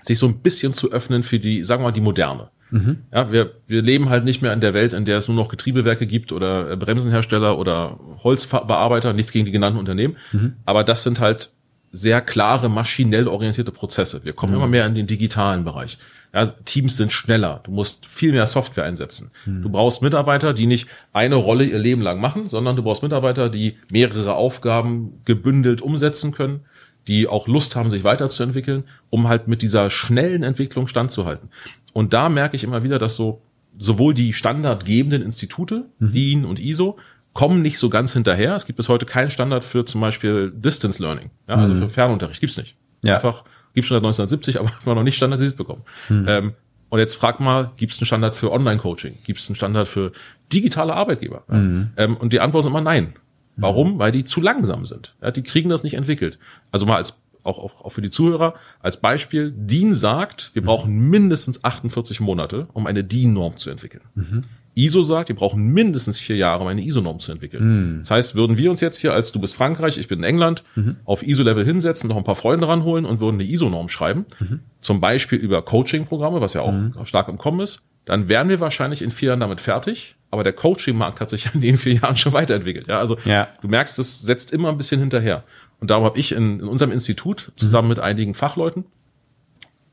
sich 0.02 0.18
so 0.18 0.28
ein 0.28 0.40
bisschen 0.40 0.74
zu 0.74 0.92
öffnen 0.92 1.24
für 1.24 1.40
die, 1.40 1.64
sagen 1.64 1.82
wir 1.82 1.88
mal, 1.88 1.94
die 1.94 2.02
Moderne. 2.02 2.50
Mhm. 2.72 3.00
Ja, 3.14 3.32
wir, 3.32 3.52
wir 3.68 3.82
leben 3.82 4.10
halt 4.10 4.24
nicht 4.24 4.42
mehr 4.42 4.54
in 4.54 4.62
der 4.62 4.74
Welt, 4.74 4.94
in 4.94 5.06
der 5.06 5.18
es 5.18 5.28
nur 5.28 5.38
noch 5.38 5.50
Getriebewerke 5.50 6.08
gibt 6.08 6.32
oder 6.32 6.72
äh, 6.72 6.78
Bremsenhersteller 6.78 7.58
oder 7.58 8.00
Holzbearbeiter, 8.24 9.14
nichts 9.14 9.32
gegen 9.32 9.46
die 9.46 9.52
genannten 9.52 9.78
Unternehmen. 9.78 10.18
Mhm. 10.32 10.54
Aber 10.66 10.84
das 10.84 11.04
sind 11.04 11.20
halt 11.20 11.52
sehr 11.92 12.22
klare, 12.22 12.70
maschinell 12.70 13.28
orientierte 13.28 13.72
Prozesse. 13.72 14.22
Wir 14.24 14.34
kommen 14.34 14.54
mhm. 14.54 14.60
immer 14.60 14.68
mehr 14.68 14.86
in 14.86 14.96
den 14.96 15.08
digitalen 15.08 15.64
Bereich. 15.64 15.98
Ja, 16.34 16.46
Teams 16.46 16.96
sind 16.96 17.12
schneller. 17.12 17.60
Du 17.64 17.72
musst 17.72 18.06
viel 18.06 18.32
mehr 18.32 18.46
Software 18.46 18.86
einsetzen. 18.86 19.32
Mhm. 19.46 19.64
Du 19.64 19.70
brauchst 19.70 20.02
Mitarbeiter, 20.02 20.54
die 20.54 20.66
nicht 20.66 20.88
eine 21.12 21.36
Rolle 21.36 21.66
ihr 21.66 21.78
Leben 21.78 22.02
lang 22.02 22.22
machen, 22.22 22.48
sondern 22.48 22.78
du 22.78 22.84
brauchst 22.84 23.04
Mitarbeiter, 23.04 23.50
die 23.50 23.78
mehrere 23.90 24.34
Aufgaben 24.34 25.22
gebündelt 25.26 25.82
umsetzen 25.82 26.32
können, 26.32 26.62
die 27.08 27.28
auch 27.28 27.48
Lust 27.48 27.76
haben, 27.76 27.90
sich 27.90 28.04
weiterzuentwickeln, 28.04 28.86
um 29.10 29.28
halt 29.28 29.48
mit 29.48 29.62
dieser 29.62 29.90
schnellen 29.90 30.44
Entwicklung 30.44 30.88
standzuhalten. 30.88 31.50
Und 31.94 32.14
da 32.14 32.30
merke 32.30 32.56
ich 32.56 32.64
immer 32.64 32.84
wieder, 32.84 33.00
dass 33.00 33.16
so 33.16 33.42
sowohl 33.78 34.14
die 34.14 34.34
standardgebenden 34.34 35.22
Institute, 35.22 35.86
mhm. 36.00 36.12
DIN 36.12 36.46
und 36.46 36.60
ISO, 36.60 36.98
kommen 37.34 37.62
nicht 37.62 37.78
so 37.78 37.90
ganz 37.90 38.14
hinterher. 38.14 38.56
Es 38.56 38.66
gibt 38.66 38.78
bis 38.78 38.90
heute 38.90 39.06
keinen 39.06 39.32
Standard 39.32 39.64
für 39.64 39.86
zum 39.86 40.02
Beispiel 40.02 40.52
Distance 40.54 41.02
Learning, 41.02 41.30
ja, 41.48 41.56
also 41.56 41.74
mhm. 41.74 41.80
für 41.80 41.90
Fernunterricht 41.90 42.42
gibt's 42.42 42.58
nicht. 42.58 42.76
Ja. 43.02 43.16
Einfach 43.16 43.44
gibt 43.74 43.88
schon 43.88 43.96
seit 43.96 44.04
1970, 44.04 44.60
aber 44.60 44.70
haben 44.70 44.86
wir 44.86 44.96
noch 44.96 45.04
nicht 45.04 45.16
standardisiert 45.16 45.58
bekommen. 45.58 45.84
Mhm. 46.10 46.26
Ähm, 46.28 46.54
und 46.90 47.00
jetzt 47.00 47.16
frag 47.16 47.40
mal, 47.40 47.72
gibt 47.78 47.94
es 47.94 48.00
einen 48.00 48.06
Standard 48.06 48.36
für 48.36 48.52
Online-Coaching? 48.52 49.20
Gibt 49.24 49.40
es 49.40 49.48
einen 49.48 49.56
Standard 49.56 49.88
für 49.88 50.12
digitale 50.52 50.94
Arbeitgeber? 50.94 51.44
Mhm. 51.48 51.92
Ähm, 51.96 52.18
und 52.18 52.34
die 52.34 52.42
Antwort 52.42 52.66
ist 52.66 52.68
immer 52.68 52.82
nein. 52.82 53.14
Warum? 53.56 53.94
Mhm. 53.94 54.00
Weil 54.00 54.12
die 54.12 54.26
zu 54.26 54.42
langsam 54.42 54.86
sind. 54.86 55.16
Ja, 55.22 55.32
die 55.32 55.42
kriegen 55.42 55.70
das 55.70 55.84
nicht 55.84 55.94
entwickelt. 55.94 56.38
Also 56.70 56.86
mal 56.86 56.98
als 56.98 57.22
auch, 57.44 57.58
auch, 57.58 57.86
auch 57.86 57.90
für 57.92 58.02
die 58.02 58.10
Zuhörer 58.10 58.54
als 58.80 58.98
Beispiel, 58.98 59.52
DIN 59.56 59.94
sagt, 59.94 60.52
wir 60.54 60.64
brauchen 60.64 61.10
mindestens 61.10 61.64
48 61.64 62.20
Monate, 62.20 62.68
um 62.74 62.88
eine 62.88 63.04
DIN-Norm 63.04 63.58
zu 63.58 63.70
entwickeln. 63.70 64.04
Mhm. 64.16 64.44
ISO 64.74 65.02
sagt, 65.02 65.30
wir 65.30 65.36
brauchen 65.36 65.74
mindestens 65.74 66.18
vier 66.18 66.38
Jahre, 66.38 66.62
um 66.62 66.68
eine 66.68 66.82
ISO-Norm 66.82 67.20
zu 67.20 67.32
entwickeln. 67.32 67.64
Mhm. 67.64 68.00
Das 68.00 68.12
heißt, 68.12 68.36
würden 68.36 68.58
wir 68.58 68.72
uns 68.72 68.80
jetzt 68.80 69.00
hier 69.00 69.14
als 69.14 69.32
du 69.32 69.40
bist 69.40 69.54
Frankreich, 69.54 69.98
ich 69.98 70.08
bin 70.08 70.20
in 70.20 70.26
England, 70.26 70.64
mhm. 70.76 70.96
auf 71.04 71.24
ISO-Level 71.24 71.66
hinsetzen, 71.66 72.08
noch 72.08 72.18
ein 72.18 72.24
paar 72.24 72.36
Freunde 72.36 72.68
ranholen 72.68 73.06
und 73.06 73.20
würden 73.20 73.40
eine 73.40 73.50
ISO-Norm 73.50 73.90
schreiben, 73.90 74.26
mhm. 74.40 74.62
zum 74.80 75.02
Beispiel 75.02 75.40
über 75.40 75.62
Coaching-Programme, 75.62 76.40
was 76.40 76.54
ja 76.54 76.62
auch 76.62 76.72
mhm. 76.72 76.94
stark 77.04 77.28
im 77.28 77.38
Kommen 77.38 77.60
ist, 77.60 77.82
dann 78.06 78.30
wären 78.30 78.50
wir 78.50 78.60
wahrscheinlich 78.60 79.02
in 79.02 79.12
vier 79.12 79.30
Jahren 79.30 79.42
damit 79.42 79.62
fertig. 79.62 80.16
Aber 80.32 80.44
der 80.46 80.54
Coaching-Markt 80.54 81.20
hat 81.20 81.30
sich 81.30 81.50
in 81.54 81.62
den 81.62 81.78
vier 81.78 81.96
Jahren 81.96 82.16
schon 82.16 82.32
weiterentwickelt. 82.32 82.88
Ja, 82.88 83.00
also 83.00 83.18
ja. 83.26 83.50
du 83.62 83.68
merkst, 83.68 84.00
es 84.00 84.22
setzt 84.22 84.54
immer 84.54 84.70
ein 84.70 84.78
bisschen 84.78 85.02
hinterher. 85.02 85.44
Und 85.82 85.90
darum 85.90 86.06
habe 86.06 86.18
ich 86.18 86.32
in, 86.32 86.62
in 86.62 86.68
unserem 86.68 86.92
Institut 86.92 87.52
zusammen 87.58 87.88
mhm. 87.88 87.90
mit 87.90 88.00
einigen 88.00 88.34
Fachleuten 88.34 88.86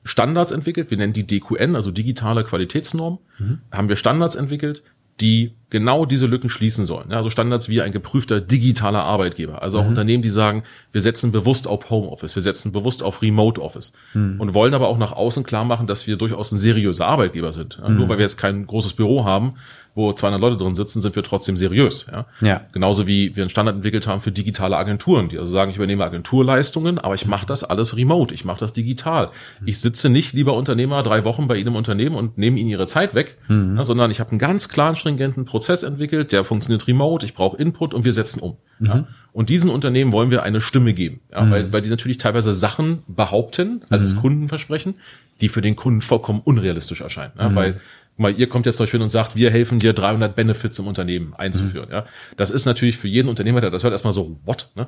Standards 0.04 0.52
entwickelt. 0.52 0.90
Wir 0.90 0.99
nennen 0.99 1.12
die 1.12 1.26
DQN, 1.26 1.75
also 1.75 1.90
digitale 1.90 2.45
Qualitätsnorm. 2.45 3.18
Mhm. 3.38 3.59
Haben 3.73 3.88
wir 3.88 3.97
Standards 3.97 4.37
entwickelt, 4.37 4.83
die 5.21 5.54
genau 5.71 6.07
diese 6.07 6.26
Lücken 6.26 6.49
schließen 6.49 6.87
sollen. 6.87 7.11
Ja, 7.11 7.16
also 7.16 7.28
Standards 7.28 7.68
wie 7.68 7.83
ein 7.83 7.92
geprüfter 7.92 8.40
digitaler 8.40 9.02
Arbeitgeber. 9.02 9.62
Also 9.62 9.78
auch 9.78 9.83
mhm. 9.83 9.90
Unternehmen, 9.90 10.23
die 10.23 10.30
sagen, 10.30 10.62
wir 10.92 11.00
setzen 11.00 11.33
bewusst 11.33 11.66
auf 11.66 11.90
Homeoffice, 11.90 12.37
wir 12.37 12.42
setzen 12.42 12.73
bewusst 12.73 13.02
auf 13.02 13.21
Remote 13.21 13.61
Office 13.61 13.92
mhm. 14.14 14.40
und 14.40 14.54
wollen 14.54 14.75
aber 14.75 14.88
auch 14.88 14.99
nach 14.99 15.12
außen 15.12 15.42
klar 15.45 15.64
machen, 15.64 15.87
dass 15.87 16.07
wir 16.07 16.16
durchaus 16.16 16.52
ein 16.52 16.59
seriöser 16.59 17.07
Arbeitgeber 17.07 17.52
sind. 17.52 17.78
Ja, 17.83 17.88
nur 17.88 18.07
mhm. 18.07 18.11
weil 18.11 18.18
wir 18.18 18.25
jetzt 18.25 18.38
kein 18.38 18.66
großes 18.66 18.95
Büro 18.95 19.25
haben, 19.25 19.54
wo 19.99 20.12
200 20.12 20.40
Leute 20.40 20.57
drin 20.57 20.76
sitzen, 20.76 21.02
sind 21.02 21.17
wir 21.17 21.25
trotzdem 21.25 21.57
seriös. 21.57 22.07
Ja? 22.11 22.26
Ja. 22.40 22.61
Genauso 22.73 23.09
wie 23.09 23.35
wir 23.35 23.43
einen 23.43 23.50
Standard 23.50 23.75
entwickelt 23.75 24.07
haben 24.07 24.21
für 24.21 24.31
digitale 24.31 24.76
Agenturen, 24.76 25.28
die 25.28 25.38
also 25.38 25.50
sagen, 25.50 25.73
ich 25.73 25.76
übernehme 25.76 26.05
Agenturleistungen, 26.05 26.99
aber 26.99 27.17
ich 27.17 27.26
mache 27.26 27.47
das 27.47 27.64
alles 27.64 27.97
remote, 27.97 28.33
ich 28.33 28.45
mache 28.45 28.61
das 28.61 28.73
digital. 28.73 29.31
Ich 29.67 29.81
sitze 29.81 30.09
nicht, 30.09 30.33
lieber 30.33 30.55
Unternehmer, 30.55 31.02
drei 31.02 31.25
Wochen 31.25 31.49
bei 31.49 31.57
Ihnen 31.57 31.69
im 31.69 31.76
Unternehmen 31.76 32.14
und 32.14 32.38
nehme 32.38 32.61
Ihnen 32.61 32.71
Ihre 32.71 32.87
Zeit 32.87 33.14
weg, 33.17 33.37
ja, 33.49 33.83
sondern 33.83 34.11
ich 34.12 34.21
habe 34.21 34.31
einen 34.31 34.38
ganz 34.38 34.69
klaren, 34.69 34.95
stringenten 34.95 35.45
Prozess 35.45 35.83
entwickelt, 35.83 36.31
der 36.31 36.45
funktioniert 36.45 36.87
remote, 36.87 37.26
ich 37.26 37.35
brauche 37.35 37.57
Input 37.57 37.93
und 37.93 38.05
wir 38.05 38.12
setzen 38.12 38.38
um. 38.38 38.57
Ja? 38.78 39.09
Und 39.33 39.50
diesen 39.50 39.69
Unternehmen 39.69 40.12
wollen 40.12 40.31
wir 40.31 40.45
eine 40.45 40.61
Stimme 40.61 40.95
geben, 40.95 41.21
ja? 41.33 41.50
weil, 41.50 41.73
weil 41.73 41.83
die 41.83 41.90
natürlich 41.90 42.19
teilweise 42.19 42.52
Sachen 42.52 43.02
behaupten 43.09 43.83
als 43.90 44.17
Kundenversprechen, 44.17 44.95
die 45.40 45.49
für 45.49 45.61
den 45.61 45.76
Kunden 45.76 46.02
vollkommen 46.02 46.40
unrealistisch 46.43 47.00
erscheinen. 47.00 47.33
Ja? 47.38 47.55
Weil 47.55 47.73
guck 47.75 47.81
mal, 48.18 48.32
ihr 48.38 48.48
kommt 48.48 48.66
jetzt 48.66 48.76
zum 48.76 48.84
Beispiel 48.84 49.00
und 49.00 49.08
sagt, 49.08 49.37
wir 49.37 49.50
helfen 49.50 49.78
dir 49.78 49.92
300 49.92 50.34
Benefits 50.34 50.78
im 50.78 50.87
Unternehmen 50.87 51.34
einzuführen. 51.34 51.88
Ja, 51.90 52.06
das 52.37 52.50
ist 52.50 52.64
natürlich 52.64 52.96
für 52.96 53.08
jeden 53.08 53.28
Unternehmer, 53.28 53.60
der 53.60 53.70
das 53.70 53.82
hört, 53.82 53.92
erstmal 53.92 54.12
so, 54.12 54.38
what? 54.44 54.70
Ne? 54.75 54.87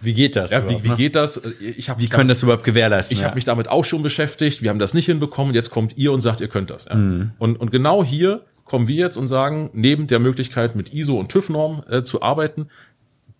Wie 0.00 0.14
geht 0.14 0.36
das? 0.36 0.50
Ja, 0.50 0.68
wie, 0.68 0.82
wie 0.82 0.88
ne? 0.88 0.96
geht 0.96 1.16
das? 1.16 1.40
Ich 1.60 1.88
habe 1.88 2.00
Wie 2.00 2.08
können 2.08 2.28
das 2.28 2.42
überhaupt 2.42 2.64
gewährleisten? 2.64 3.14
ich 3.14 3.20
ja. 3.20 3.26
habe 3.26 3.34
mich 3.34 3.44
damit 3.44 3.68
auch 3.68 3.84
schon 3.84 4.02
beschäftigt. 4.02 4.62
Wir 4.62 4.70
haben 4.70 4.78
das 4.78 4.94
nicht 4.94 5.06
hinbekommen. 5.06 5.54
Jetzt 5.54 5.70
kommt 5.70 5.96
ihr 5.96 6.12
und 6.12 6.20
sagt, 6.20 6.40
ihr 6.40 6.48
könnt 6.48 6.70
das. 6.70 6.86
Ja. 6.86 6.92
Und, 6.92 7.30
und 7.38 7.70
genau 7.70 8.04
hier 8.04 8.44
kommen 8.64 8.88
wir 8.88 8.96
jetzt 8.96 9.16
und 9.16 9.26
sagen, 9.26 9.70
neben 9.74 10.06
der 10.06 10.18
Möglichkeit 10.18 10.74
mit 10.74 10.94
ISO 10.94 11.18
und 11.18 11.30
TÜV-Norm 11.30 11.82
äh, 11.90 12.02
zu 12.02 12.22
arbeiten, 12.22 12.68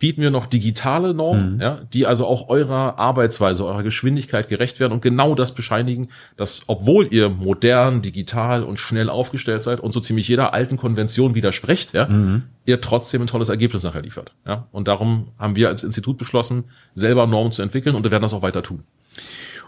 bieten 0.03 0.21
wir 0.21 0.33
noch 0.33 0.47
digitale 0.47 1.15
Normen, 1.15 1.61
ja, 1.61 1.79
die 1.93 2.07
also 2.07 2.27
auch 2.27 2.49
eurer 2.49 2.99
Arbeitsweise, 2.99 3.65
eurer 3.65 3.85
Geschwindigkeit 3.85 4.49
gerecht 4.49 4.81
werden 4.81 4.93
und 4.93 5.01
genau 5.01 5.37
das 5.37 5.55
bescheinigen, 5.55 6.09
dass 6.37 6.63
obwohl 6.67 7.07
ihr 7.15 7.29
modern, 7.29 8.03
digital 8.03 8.65
und 8.65 8.81
schnell 8.81 9.09
aufgestellt 9.09 9.63
seid 9.63 9.79
und 9.79 9.93
so 9.93 10.01
ziemlich 10.01 10.27
jeder 10.27 10.55
alten 10.55 10.77
Konvention 10.77 11.37
widersprecht, 11.37 11.95
ja, 11.95 12.09
ihr 12.67 12.81
trotzdem 12.81 13.23
ein 13.23 13.29
tolles 13.29 13.49
Ergebnis 13.49 13.85
nachher 13.85 14.03
liefert. 14.03 14.33
Ja. 14.45 14.67
Und 14.73 14.89
darum 14.89 15.29
haben 15.39 15.55
wir 15.55 15.69
als 15.69 15.85
Institut 15.85 16.19
beschlossen, 16.19 16.65
selber 16.97 17.29
Normen 17.29 17.53
zu 17.53 17.63
entwickeln 17.63 17.95
und 17.95 18.03
wir 18.03 18.11
werden 18.11 18.23
das 18.23 18.35
auch 18.35 18.43
weiter 18.43 18.65
tun. 18.65 18.83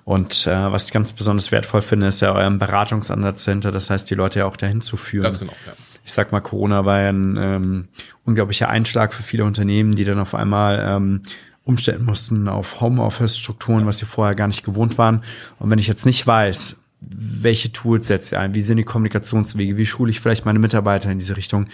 Und 0.04 0.46
äh, 0.46 0.72
was 0.72 0.86
ich 0.86 0.92
ganz 0.92 1.12
besonders 1.12 1.50
wertvoll 1.50 1.80
finde, 1.80 2.08
ist 2.08 2.20
ja 2.20 2.32
euer 2.32 2.50
Beratungsansatz 2.50 3.44
dahinter. 3.44 3.72
Das 3.72 3.88
heißt, 3.88 4.10
die 4.10 4.14
Leute 4.14 4.40
ja 4.40 4.46
auch 4.46 4.56
dahin 4.56 4.80
zu 4.82 4.96
führen. 4.96 5.24
Ganz 5.24 5.38
genau. 5.38 5.54
Ja. 5.66 5.72
Ich 6.04 6.12
sag 6.12 6.32
mal, 6.32 6.40
Corona 6.40 6.84
war 6.84 7.00
ja 7.00 7.08
ein 7.08 7.36
ähm, 7.38 7.88
unglaublicher 8.24 8.68
Einschlag 8.68 9.14
für 9.14 9.22
viele 9.22 9.44
Unternehmen, 9.44 9.94
die 9.94 10.04
dann 10.04 10.18
auf 10.18 10.34
einmal 10.34 10.84
ähm, 10.86 11.22
umstellen 11.64 12.04
mussten 12.04 12.48
auf 12.48 12.80
Homeoffice-Strukturen, 12.80 13.86
was 13.86 13.98
sie 13.98 14.04
vorher 14.04 14.34
gar 14.34 14.48
nicht 14.48 14.64
gewohnt 14.64 14.98
waren. 14.98 15.22
Und 15.58 15.70
wenn 15.70 15.78
ich 15.78 15.88
jetzt 15.88 16.04
nicht 16.04 16.26
weiß, 16.26 16.76
welche 17.00 17.72
Tools 17.72 18.06
setze 18.06 18.34
ich 18.34 18.38
ein, 18.38 18.54
wie 18.54 18.62
sind 18.62 18.76
die 18.76 18.84
Kommunikationswege, 18.84 19.76
wie 19.76 19.86
schule 19.86 20.10
ich 20.10 20.20
vielleicht 20.20 20.44
meine 20.44 20.58
Mitarbeiter 20.58 21.10
in 21.10 21.18
diese 21.18 21.36
Richtung, 21.36 21.68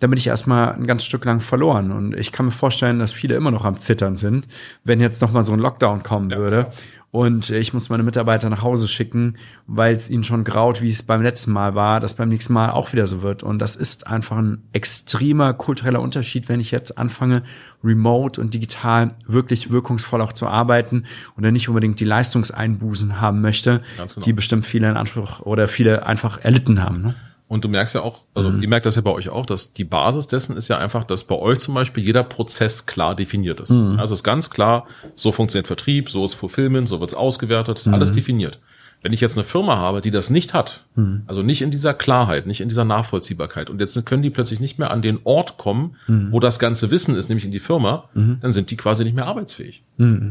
dann 0.00 0.10
bin 0.10 0.18
ich 0.18 0.28
erstmal 0.28 0.72
ein 0.72 0.86
ganz 0.86 1.04
Stück 1.04 1.24
lang 1.24 1.40
verloren. 1.40 1.90
Und 1.90 2.16
ich 2.16 2.30
kann 2.30 2.46
mir 2.46 2.52
vorstellen, 2.52 2.98
dass 2.98 3.12
viele 3.12 3.34
immer 3.34 3.50
noch 3.50 3.64
am 3.64 3.78
Zittern 3.78 4.16
sind, 4.16 4.46
wenn 4.84 5.00
jetzt 5.00 5.22
nochmal 5.22 5.42
so 5.42 5.52
ein 5.52 5.58
Lockdown 5.58 6.02
kommen 6.02 6.30
würde. 6.30 6.70
Und 7.10 7.48
ich 7.48 7.72
muss 7.72 7.88
meine 7.88 8.02
Mitarbeiter 8.02 8.50
nach 8.50 8.62
Hause 8.62 8.86
schicken, 8.86 9.38
weil 9.66 9.94
es 9.94 10.10
ihnen 10.10 10.24
schon 10.24 10.44
graut, 10.44 10.82
wie 10.82 10.90
es 10.90 11.02
beim 11.02 11.22
letzten 11.22 11.52
Mal 11.52 11.74
war, 11.74 12.00
dass 12.00 12.14
beim 12.14 12.28
nächsten 12.28 12.52
Mal 12.52 12.70
auch 12.70 12.92
wieder 12.92 13.06
so 13.06 13.22
wird. 13.22 13.42
Und 13.42 13.60
das 13.60 13.76
ist 13.76 14.06
einfach 14.06 14.36
ein 14.36 14.62
extremer 14.74 15.54
kultureller 15.54 16.02
Unterschied, 16.02 16.50
wenn 16.50 16.60
ich 16.60 16.70
jetzt 16.70 16.98
anfange, 16.98 17.44
remote 17.82 18.38
und 18.38 18.52
digital 18.52 19.14
wirklich 19.26 19.70
wirkungsvoll 19.70 20.20
auch 20.20 20.34
zu 20.34 20.48
arbeiten 20.48 21.04
und 21.34 21.44
dann 21.44 21.54
nicht 21.54 21.68
unbedingt 21.68 21.98
die 21.98 22.04
Leistungseinbußen 22.04 23.20
haben 23.20 23.40
möchte, 23.40 23.82
genau. 23.96 24.24
die 24.24 24.32
bestimmt 24.34 24.66
viele 24.66 24.90
in 24.90 24.96
Anspruch 24.96 25.40
oder 25.40 25.66
viele 25.66 26.04
einfach 26.04 26.38
erlitten 26.44 26.82
haben. 26.82 27.00
Ne? 27.00 27.14
Und 27.48 27.64
du 27.64 27.68
merkst 27.68 27.94
ja 27.94 28.02
auch, 28.02 28.20
also 28.34 28.50
ihr 28.52 28.68
merkt 28.68 28.84
das 28.84 28.96
ja 28.96 29.02
bei 29.02 29.10
euch 29.10 29.30
auch, 29.30 29.46
dass 29.46 29.72
die 29.72 29.84
Basis 29.84 30.26
dessen 30.28 30.54
ist 30.54 30.68
ja 30.68 30.76
einfach, 30.76 31.04
dass 31.04 31.24
bei 31.24 31.34
euch 31.34 31.58
zum 31.60 31.74
Beispiel 31.74 32.04
jeder 32.04 32.22
Prozess 32.22 32.84
klar 32.84 33.14
definiert 33.14 33.58
ist. 33.60 33.70
Also 33.98 34.12
es 34.12 34.20
ist 34.20 34.24
ganz 34.24 34.50
klar, 34.50 34.86
so 35.14 35.32
funktioniert 35.32 35.66
Vertrieb, 35.66 36.10
so 36.10 36.26
ist 36.26 36.34
Fulfillment, 36.34 36.88
so 36.88 37.00
wird 37.00 37.10
es 37.10 37.16
ausgewertet, 37.16 37.78
ist 37.78 37.88
alles 37.88 38.12
definiert. 38.12 38.58
Wenn 39.02 39.12
ich 39.12 39.20
jetzt 39.20 39.38
eine 39.38 39.44
Firma 39.44 39.76
habe, 39.76 40.00
die 40.00 40.10
das 40.10 40.28
nicht 40.28 40.54
hat, 40.54 40.84
also 41.28 41.42
nicht 41.44 41.62
in 41.62 41.70
dieser 41.70 41.94
Klarheit, 41.94 42.46
nicht 42.46 42.60
in 42.60 42.68
dieser 42.68 42.84
Nachvollziehbarkeit, 42.84 43.70
und 43.70 43.80
jetzt 43.80 44.04
können 44.04 44.22
die 44.22 44.30
plötzlich 44.30 44.58
nicht 44.58 44.80
mehr 44.80 44.90
an 44.90 45.00
den 45.02 45.20
Ort 45.22 45.56
kommen, 45.56 45.94
wo 46.32 46.40
das 46.40 46.58
ganze 46.58 46.90
Wissen 46.90 47.14
ist, 47.14 47.28
nämlich 47.28 47.44
in 47.44 47.52
die 47.52 47.60
Firma, 47.60 48.08
dann 48.14 48.52
sind 48.52 48.70
die 48.70 48.76
quasi 48.76 49.04
nicht 49.04 49.14
mehr 49.14 49.26
arbeitsfähig. 49.26 49.84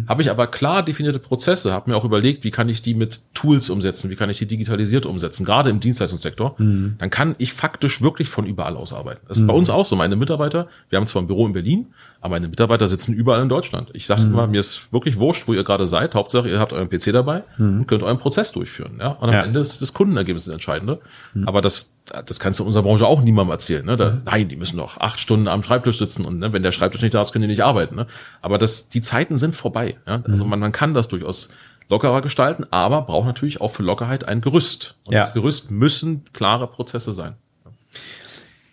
Habe 0.07 0.21
ich 0.21 0.29
aber 0.29 0.47
klar 0.47 0.83
definierte 0.83 1.19
Prozesse, 1.19 1.71
habe 1.71 1.89
mir 1.89 1.95
auch 1.95 2.03
überlegt, 2.03 2.43
wie 2.43 2.51
kann 2.51 2.67
ich 2.67 2.81
die 2.81 2.93
mit 2.93 3.21
Tools 3.33 3.69
umsetzen, 3.69 4.09
wie 4.09 4.15
kann 4.15 4.29
ich 4.29 4.38
die 4.38 4.45
digitalisiert 4.47 5.05
umsetzen, 5.05 5.45
gerade 5.45 5.69
im 5.69 5.79
Dienstleistungssektor, 5.79 6.55
dann 6.57 7.09
kann 7.09 7.36
ich 7.38 7.53
faktisch 7.53 8.01
wirklich 8.01 8.29
von 8.29 8.45
überall 8.45 8.75
aus 8.75 8.91
arbeiten. 8.91 9.21
Das 9.29 9.38
ist 9.38 9.47
bei 9.47 9.53
uns 9.53 9.69
auch 9.69 9.86
so. 9.86 9.95
Meine 9.95 10.17
Mitarbeiter, 10.17 10.67
wir 10.89 10.97
haben 10.97 11.07
zwar 11.07 11.21
ein 11.21 11.27
Büro 11.27 11.47
in 11.47 11.53
Berlin, 11.53 11.88
aber 12.21 12.31
meine 12.36 12.47
Mitarbeiter 12.47 12.88
sitzen 12.88 13.13
überall 13.13 13.41
in 13.41 13.50
Deutschland. 13.50 13.89
Ich 13.93 14.05
sage 14.07 14.24
immer, 14.24 14.47
mir 14.47 14.59
ist 14.59 14.91
wirklich 14.91 15.17
wurscht, 15.17 15.47
wo 15.47 15.53
ihr 15.53 15.63
gerade 15.63 15.86
seid. 15.86 16.15
Hauptsache, 16.15 16.50
ihr 16.50 16.59
habt 16.59 16.74
euren 16.74 16.89
PC 16.89 17.12
dabei 17.13 17.43
und 17.57 17.86
könnt 17.88 18.03
euren 18.03 18.17
Prozess 18.17 18.51
durchführen. 18.51 18.97
Ja? 19.00 19.09
Und 19.09 19.29
am 19.29 19.36
Ja. 19.36 19.43
Ende 19.43 19.59
ist 19.59 19.81
das 19.81 19.93
Kundenergebnis 19.93 20.45
das 20.45 20.53
Entscheidende. 20.53 21.00
Aber 21.45 21.62
das, 21.62 21.93
das 22.25 22.39
kannst 22.39 22.59
du 22.59 22.63
in 22.63 22.67
unserer 22.67 22.83
Branche 22.83 23.05
auch 23.05 23.21
niemandem 23.21 23.51
erzählen. 23.51 23.86
Ne? 23.86 23.95
Da, 23.95 24.21
Nein, 24.25 24.50
die 24.50 24.55
müssen 24.55 24.77
doch 24.77 24.97
acht 25.00 25.19
Stunden 25.19 25.47
am 25.47 25.62
Schreibtisch 25.63 25.97
sitzen 26.00 26.25
und 26.25 26.39
ne, 26.39 26.53
wenn 26.53 26.63
der 26.63 26.71
Schreibtisch 26.71 27.01
nicht 27.01 27.13
da 27.13 27.21
ist, 27.21 27.31
können 27.33 27.43
die 27.43 27.47
nicht 27.50 27.63
arbeiten. 27.63 27.95
Ne? 27.95 28.07
Aber 28.41 28.57
das, 28.57 28.89
die 28.89 29.01
Zeiten 29.01 29.38
sind 29.38 29.55
vorbei. 29.55 29.95
Ja? 30.07 30.21
Also 30.27 30.43
man, 30.45 30.59
man 30.59 30.71
kann 30.71 30.93
das 30.93 31.07
durchaus 31.07 31.50
lockerer 31.89 32.21
gestalten, 32.21 32.65
aber 32.71 33.03
braucht 33.03 33.27
natürlich 33.27 33.62
auch 33.62 33.71
für 33.71 33.83
Lockerheit 33.83 34.27
ein 34.27 34.41
Gerüst. 34.41 34.95
Und 35.05 35.13
Ja. 35.13 35.21
das 35.21 35.33
Gerüst 35.33 35.71
müssen 35.71 36.25
klare 36.33 36.67
Prozesse 36.67 37.13
sein. 37.13 37.36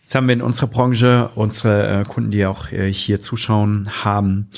Jetzt 0.04 0.14
haben 0.14 0.26
wir 0.28 0.34
in 0.34 0.42
unserer 0.42 0.66
Branche 0.66 1.30
unsere 1.34 2.02
äh, 2.02 2.04
Kunden, 2.04 2.30
die 2.30 2.44
auch 2.44 2.70
äh, 2.70 2.92
hier 2.92 3.20
zuschauen, 3.20 3.88
haben. 4.04 4.50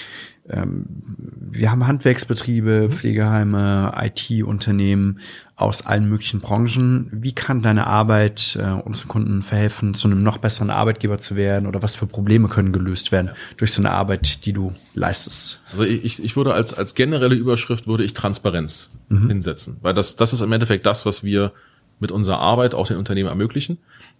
Ähm, 0.49 0.87
wir 0.89 1.71
haben 1.71 1.87
Handwerksbetriebe, 1.87 2.89
Pflegeheime, 2.91 3.95
IT-Unternehmen 3.97 5.21
aus 5.55 5.87
allen 5.87 6.09
möglichen 6.09 6.41
Branchen. 6.41 7.09
Wie 7.13 7.31
kann 7.31 7.63
deine 7.63 7.87
Arbeit 7.87 8.59
äh, 8.61 8.73
unseren 8.73 9.07
Kunden 9.07 9.43
verhelfen, 9.43 9.95
zu 9.95 10.09
einem 10.09 10.25
noch 10.25 10.39
besseren 10.39 10.71
Arbeitgeber 10.71 11.19
zu 11.19 11.37
werden? 11.37 11.69
Oder 11.69 11.81
was 11.81 11.95
für 11.95 12.09
Probleme 12.09 12.49
können 12.49 12.73
gelöst 12.73 13.13
werden 13.13 13.31
durch 13.57 13.73
so 13.73 13.81
eine 13.81 13.93
Arbeit, 13.93 14.47
die 14.47 14.53
du 14.53 14.73
leistest? 14.95 15.61
Also 15.71 15.85
ich, 15.85 16.23
ich 16.23 16.35
würde 16.35 16.55
als, 16.55 16.75
als 16.75 16.97
generelle 16.97 17.37
Überschrift 17.37 17.87
würde 17.87 18.03
ich 18.03 18.15
Transparenz 18.15 18.91
hinsetzen, 19.09 19.77
weil 19.83 19.95
das, 19.95 20.17
das 20.17 20.33
ist 20.33 20.41
im 20.41 20.51
Endeffekt 20.51 20.85
das, 20.85 21.07
was 21.07 21.23
wir 21.23 21.53
mit 21.99 22.13
unserer 22.13 22.39
Arbeit 22.39 22.75
auch 22.75 22.87
den 22.87 22.97
Unternehmen 22.97 23.29
ermöglichen. 23.29 23.79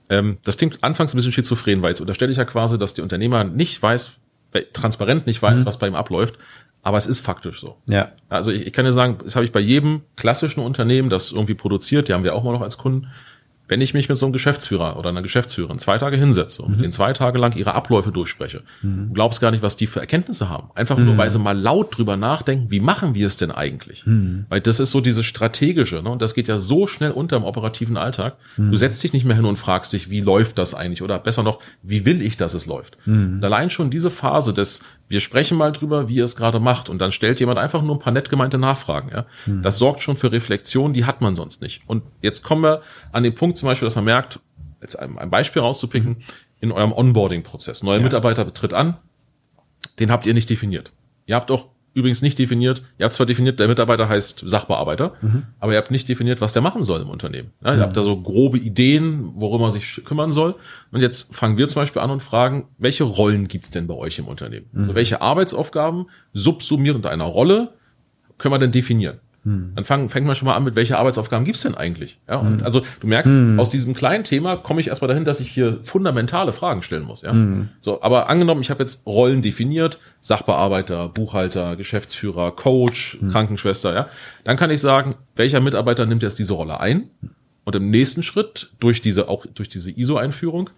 Ähm, 0.09 0.39
das 0.45 0.57
klingt 0.57 0.83
anfangs 0.83 1.13
ein 1.13 1.17
bisschen 1.17 1.33
schizophren, 1.33 1.83
weil 1.83 1.91
jetzt 1.91 2.01
unterstelle 2.01 2.31
ich 2.31 2.39
ja 2.39 2.45
quasi, 2.45 2.79
dass 2.79 2.95
der 2.95 3.05
Unternehmer 3.05 3.45
nicht 3.45 3.83
weiß, 3.83 4.21
transparent 4.73 5.27
nicht 5.27 5.43
weiß, 5.43 5.67
was 5.67 5.79
bei 5.79 5.87
ihm 5.87 5.95
abläuft, 5.95 6.39
aber 6.83 6.97
es 6.97 7.07
ist 7.07 7.21
faktisch 7.21 7.61
so. 7.61 7.77
Ja. 7.87 8.13
Also 8.29 8.51
ich, 8.51 8.67
ich 8.67 8.73
kann 8.73 8.85
dir 8.85 8.93
sagen, 8.93 9.19
das 9.23 9.35
habe 9.35 9.45
ich 9.45 9.53
bei 9.53 9.61
jedem 9.61 10.03
klassischen 10.15 10.61
Unternehmen, 10.61 11.11
das 11.11 11.33
irgendwie 11.33 11.55
produziert, 11.55 12.09
die 12.09 12.15
haben 12.15 12.25
wir 12.25 12.35
auch 12.35 12.45
mal 12.45 12.53
noch 12.53 12.63
als 12.63 12.79
Kunden, 12.79 13.09
wenn 13.69 13.81
ich 13.81 13.95
mich 13.95 14.09
mit 14.09 14.17
so 14.17 14.27
einem 14.27 14.33
Geschäftsführer 14.33 14.97
oder 14.97 15.09
einer 15.09 15.23
Geschäftsführerin 15.23 15.79
zwei 15.79 15.99
Tage 15.99 16.17
hinsetze 16.17 16.63
und 16.63 16.71
mit 16.73 16.81
denen 16.83 16.93
zwei 16.93 17.13
Tage 17.13 17.39
lang 17.39 17.57
ihre 17.57 17.75
Abläufe 17.75 18.13
durchspreche, 18.13 18.63
du 19.09 19.13
glaubst 19.13 19.41
gar 19.41 19.51
nicht, 19.51 19.63
was 19.63 19.77
die 19.77 19.87
für 19.87 20.01
Erkenntnisse 20.01 20.49
haben. 20.49 20.71
Einfach 20.75 20.97
nur, 20.99 21.17
weil 21.19 21.31
sie 21.31 21.39
mal 21.39 21.59
laut 21.59 21.97
drüber 21.97 22.17
nachdenken, 22.17 22.71
wie 22.71 22.81
machen 22.81 23.15
wir 23.15 23.27
es 23.27 23.37
denn 23.37 23.51
eigentlich? 23.51 24.05
Weil 24.49 24.61
das 24.61 24.79
ist 24.81 24.91
so 24.93 25.01
dieses 25.01 25.27
Strategische, 25.27 26.03
ne? 26.03 26.11
und 26.11 26.23
das 26.23 26.35
geht 26.35 26.49
ja 26.49 26.59
so 26.59 26.87
schnell 26.87 27.11
unter 27.11 27.37
im 27.37 27.45
operativen 27.45 27.97
Alltag. 27.97 28.37
Du 28.71 28.77
setzt 28.77 29.03
dich 29.03 29.13
nicht 29.13 29.25
mehr 29.25 29.37
hin 29.37 29.45
und 29.45 29.59
fragst 29.59 29.93
dich, 29.93 30.11
wie 30.11 30.21
läuft 30.21 30.59
das 30.59 30.75
eigentlich? 30.75 31.03
Oder 31.03 31.19
besser 31.19 31.43
noch, 31.43 31.61
wie 31.83 32.05
will 32.05 32.23
ich, 32.23 32.37
dass 32.37 32.55
es 32.55 32.67
läuft? 32.67 32.99
Und 33.39 33.45
allein 33.45 33.69
schon 33.71 33.91
diese 33.91 34.11
Phase 34.11 34.55
des, 34.55 34.81
wir 35.09 35.21
sprechen 35.21 35.57
mal 35.57 35.73
drüber, 35.73 36.09
wie 36.09 36.17
ihr 36.17 36.25
es 36.25 36.37
gerade 36.37 36.59
macht, 36.59 36.89
und 36.89 36.99
dann 36.99 37.13
stellt 37.13 37.39
jemand 37.41 37.59
einfach 37.59 37.83
nur 37.83 37.95
ein 37.95 38.01
paar 38.01 38.13
nett 38.13 38.29
gemeinte 38.29 38.59
Nachfragen. 38.59 39.11
Ja? 39.11 39.27
Das 39.63 39.79
sorgt 39.79 40.03
schon 40.03 40.17
für 40.17 40.33
Reflexion, 40.33 40.93
die 40.93 41.05
hat 41.05 41.21
man 41.21 41.35
sonst 41.35 41.63
nicht. 41.63 41.83
Und 41.87 42.03
jetzt 42.23 42.43
kommen 42.43 42.63
wir 42.63 42.83
an 43.13 43.23
den 43.23 43.35
Punkt 43.35 43.57
zum 43.59 43.69
Beispiel, 43.69 43.87
dass 43.87 43.95
man 43.95 44.05
merkt, 44.05 44.41
jetzt 44.81 44.99
ein, 44.99 45.19
ein 45.19 45.31
Beispiel 45.31 45.63
rauszupicken, 45.63 46.25
in 46.61 46.73
eurem 46.73 46.93
Onboarding-Prozess. 46.93 47.83
Neuer 47.83 48.01
Mitarbeiter 48.01 48.53
tritt 48.53 48.73
an, 48.73 48.97
den 49.99 50.11
habt 50.11 50.27
ihr 50.27 50.35
nicht 50.35 50.51
definiert. 50.51 50.93
Ihr 51.27 51.37
habt 51.37 51.51
auch 51.51 51.69
übrigens 51.97 52.21
nicht 52.23 52.39
definiert, 52.39 52.83
ihr 52.99 53.05
habt 53.05 53.15
zwar 53.15 53.27
definiert, 53.27 53.59
der 53.59 53.69
Mitarbeiter 53.69 54.09
heißt 54.09 54.45
Sachbearbeiter, 54.47 55.15
aber 55.59 55.73
ihr 55.73 55.79
habt 55.79 55.91
nicht 55.91 56.09
definiert, 56.09 56.41
was 56.41 56.53
der 56.53 56.61
machen 56.63 56.85
soll 56.85 57.01
im 57.01 57.09
Unternehmen. 57.09 57.53
Ja, 57.65 57.75
ihr 57.75 57.81
habt 57.81 57.97
da 57.97 58.03
so 58.03 58.21
grobe 58.21 58.59
Ideen, 58.59 59.33
worum 59.35 59.63
er 59.63 59.71
sich 59.71 60.03
kümmern 60.05 60.31
soll. 60.31 60.55
Und 60.93 61.01
jetzt 61.01 61.35
fangen 61.35 61.57
wir 61.57 61.67
zum 61.69 61.83
Beispiel 61.83 62.03
an 62.03 62.11
und 62.11 62.23
fragen, 62.23 62.69
welche 62.79 63.05
Rollen 63.05 63.49
gibt's 63.49 63.71
denn 63.71 63.87
bei 63.87 63.95
euch 63.95 64.19
im 64.19 64.29
Unternehmen? 64.29 64.67
Also 64.75 64.95
welche 64.95 65.23
Arbeitsaufgaben 65.23 66.07
subsumiert 66.35 66.97
unter 66.97 67.11
einer 67.11 67.25
Rolle 67.25 67.73
können 68.39 68.53
wir 68.53 68.59
denn 68.59 68.73
definieren? 68.73 69.21
Dann 69.47 69.85
fang, 69.85 70.09
fängt 70.09 70.27
man 70.27 70.35
schon 70.35 70.47
mal 70.47 70.55
an, 70.55 70.65
mit 70.65 70.75
welche 70.75 70.99
Arbeitsaufgaben 70.99 71.45
gibt's 71.45 71.63
denn 71.63 71.77
eigentlich? 71.77 72.19
Ja, 72.29 72.37
und 72.37 72.65
also 72.65 72.83
du 73.01 73.07
merkst, 73.07 73.33
aus 73.59 73.71
diesem 73.71 73.95
kleinen 73.95 74.25
Thema 74.25 74.57
komme 74.57 74.81
ich 74.81 74.89
erstmal 74.89 75.09
dahin, 75.09 75.25
dass 75.25 75.39
ich 75.39 75.49
hier 75.49 75.79
fundamentale 75.85 76.53
Fragen 76.53 76.83
stellen 76.83 77.05
muss. 77.05 77.23
Ja? 77.23 77.33
So, 77.81 78.03
aber 78.03 78.29
angenommen, 78.29 78.61
ich 78.61 78.71
habe 78.71 78.83
jetzt 78.83 79.07
Rollen 79.07 79.43
definiert, 79.43 80.01
Sachbearbeiter, 80.21 81.09
Buchhalter, 81.09 81.77
Geschäftsführer, 81.77 82.51
Coach, 82.51 83.19
Krankenschwester, 83.31 83.95
ja, 83.95 84.09
dann 84.45 84.57
kann 84.57 84.71
ich 84.71 84.81
sagen, 84.81 85.15
welcher 85.37 85.61
Mitarbeiter 85.61 86.07
nimmt 86.07 86.23
jetzt 86.23 86.39
diese 86.39 86.55
Rolle 86.55 86.81
ein? 86.81 87.11
Und 87.65 87.75
im 87.75 87.91
nächsten 87.91 88.23
Schritt, 88.23 88.71
durch 88.79 89.01
diese, 89.01 89.29
auch 89.29 89.45
durch 89.47 89.69
diese 89.69 89.91
ISO-Einführung, 89.91 90.71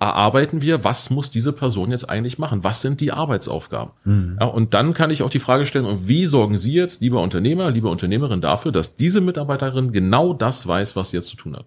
erarbeiten 0.00 0.62
wir, 0.62 0.84
was 0.84 1.10
muss 1.10 1.30
diese 1.30 1.52
Person 1.52 1.90
jetzt 1.90 2.08
eigentlich 2.08 2.38
machen? 2.38 2.62
Was 2.62 2.82
sind 2.82 3.00
die 3.00 3.12
Arbeitsaufgaben? 3.12 3.92
Mhm. 4.04 4.36
Ja, 4.40 4.46
und 4.46 4.72
dann 4.74 4.94
kann 4.94 5.10
ich 5.10 5.22
auch 5.22 5.30
die 5.30 5.40
Frage 5.40 5.66
stellen, 5.66 5.86
und 5.86 6.06
wie 6.06 6.26
sorgen 6.26 6.56
Sie 6.56 6.72
jetzt, 6.72 7.00
lieber 7.00 7.20
Unternehmer, 7.20 7.70
liebe 7.70 7.88
Unternehmerin, 7.88 8.40
dafür, 8.40 8.70
dass 8.70 8.94
diese 8.94 9.20
Mitarbeiterin 9.20 9.92
genau 9.92 10.34
das 10.34 10.66
weiß, 10.66 10.94
was 10.94 11.10
sie 11.10 11.16
jetzt 11.16 11.28
zu 11.28 11.36
tun 11.36 11.56
hat? 11.56 11.66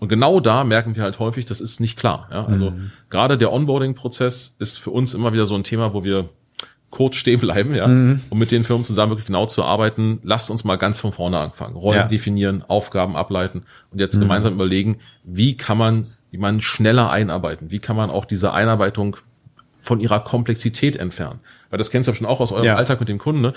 Und 0.00 0.08
genau 0.08 0.40
da 0.40 0.64
merken 0.64 0.96
wir 0.96 1.02
halt 1.02 1.18
häufig, 1.18 1.46
das 1.46 1.60
ist 1.60 1.80
nicht 1.80 1.96
klar. 1.96 2.28
Ja? 2.32 2.46
Also 2.46 2.70
mhm. 2.70 2.90
gerade 3.10 3.38
der 3.38 3.52
Onboarding-Prozess 3.52 4.56
ist 4.58 4.78
für 4.78 4.90
uns 4.90 5.14
immer 5.14 5.32
wieder 5.32 5.46
so 5.46 5.54
ein 5.54 5.64
Thema, 5.64 5.94
wo 5.94 6.04
wir 6.04 6.28
kurz 6.90 7.16
stehen 7.16 7.38
bleiben, 7.38 7.74
ja, 7.74 7.86
mhm. 7.86 8.22
um 8.30 8.38
mit 8.38 8.50
den 8.50 8.64
Firmen 8.64 8.84
zusammen 8.84 9.10
wirklich 9.10 9.26
genau 9.26 9.46
zu 9.46 9.62
arbeiten. 9.62 10.20
Lasst 10.22 10.50
uns 10.50 10.64
mal 10.64 10.76
ganz 10.76 11.00
von 11.00 11.12
vorne 11.12 11.38
anfangen. 11.38 11.76
Rollen 11.76 11.98
ja. 11.98 12.06
definieren, 12.06 12.64
Aufgaben 12.66 13.14
ableiten 13.14 13.64
und 13.92 14.00
jetzt 14.00 14.16
mhm. 14.16 14.20
gemeinsam 14.20 14.54
überlegen, 14.54 14.96
wie 15.22 15.56
kann 15.56 15.78
man 15.78 16.06
wie 16.30 16.38
man 16.38 16.60
schneller 16.60 17.10
einarbeiten? 17.10 17.70
Wie 17.70 17.78
kann 17.78 17.96
man 17.96 18.10
auch 18.10 18.24
diese 18.24 18.52
Einarbeitung 18.52 19.16
von 19.78 20.00
ihrer 20.00 20.20
Komplexität 20.20 20.96
entfernen? 20.96 21.40
Weil 21.70 21.78
das 21.78 21.90
kennst 21.90 22.08
du 22.08 22.12
ja 22.12 22.16
schon 22.16 22.26
auch 22.26 22.40
aus 22.40 22.52
eurem 22.52 22.64
ja. 22.64 22.76
Alltag 22.76 23.00
mit 23.00 23.08
dem 23.08 23.18
Kunden. 23.18 23.40
Ne? 23.40 23.52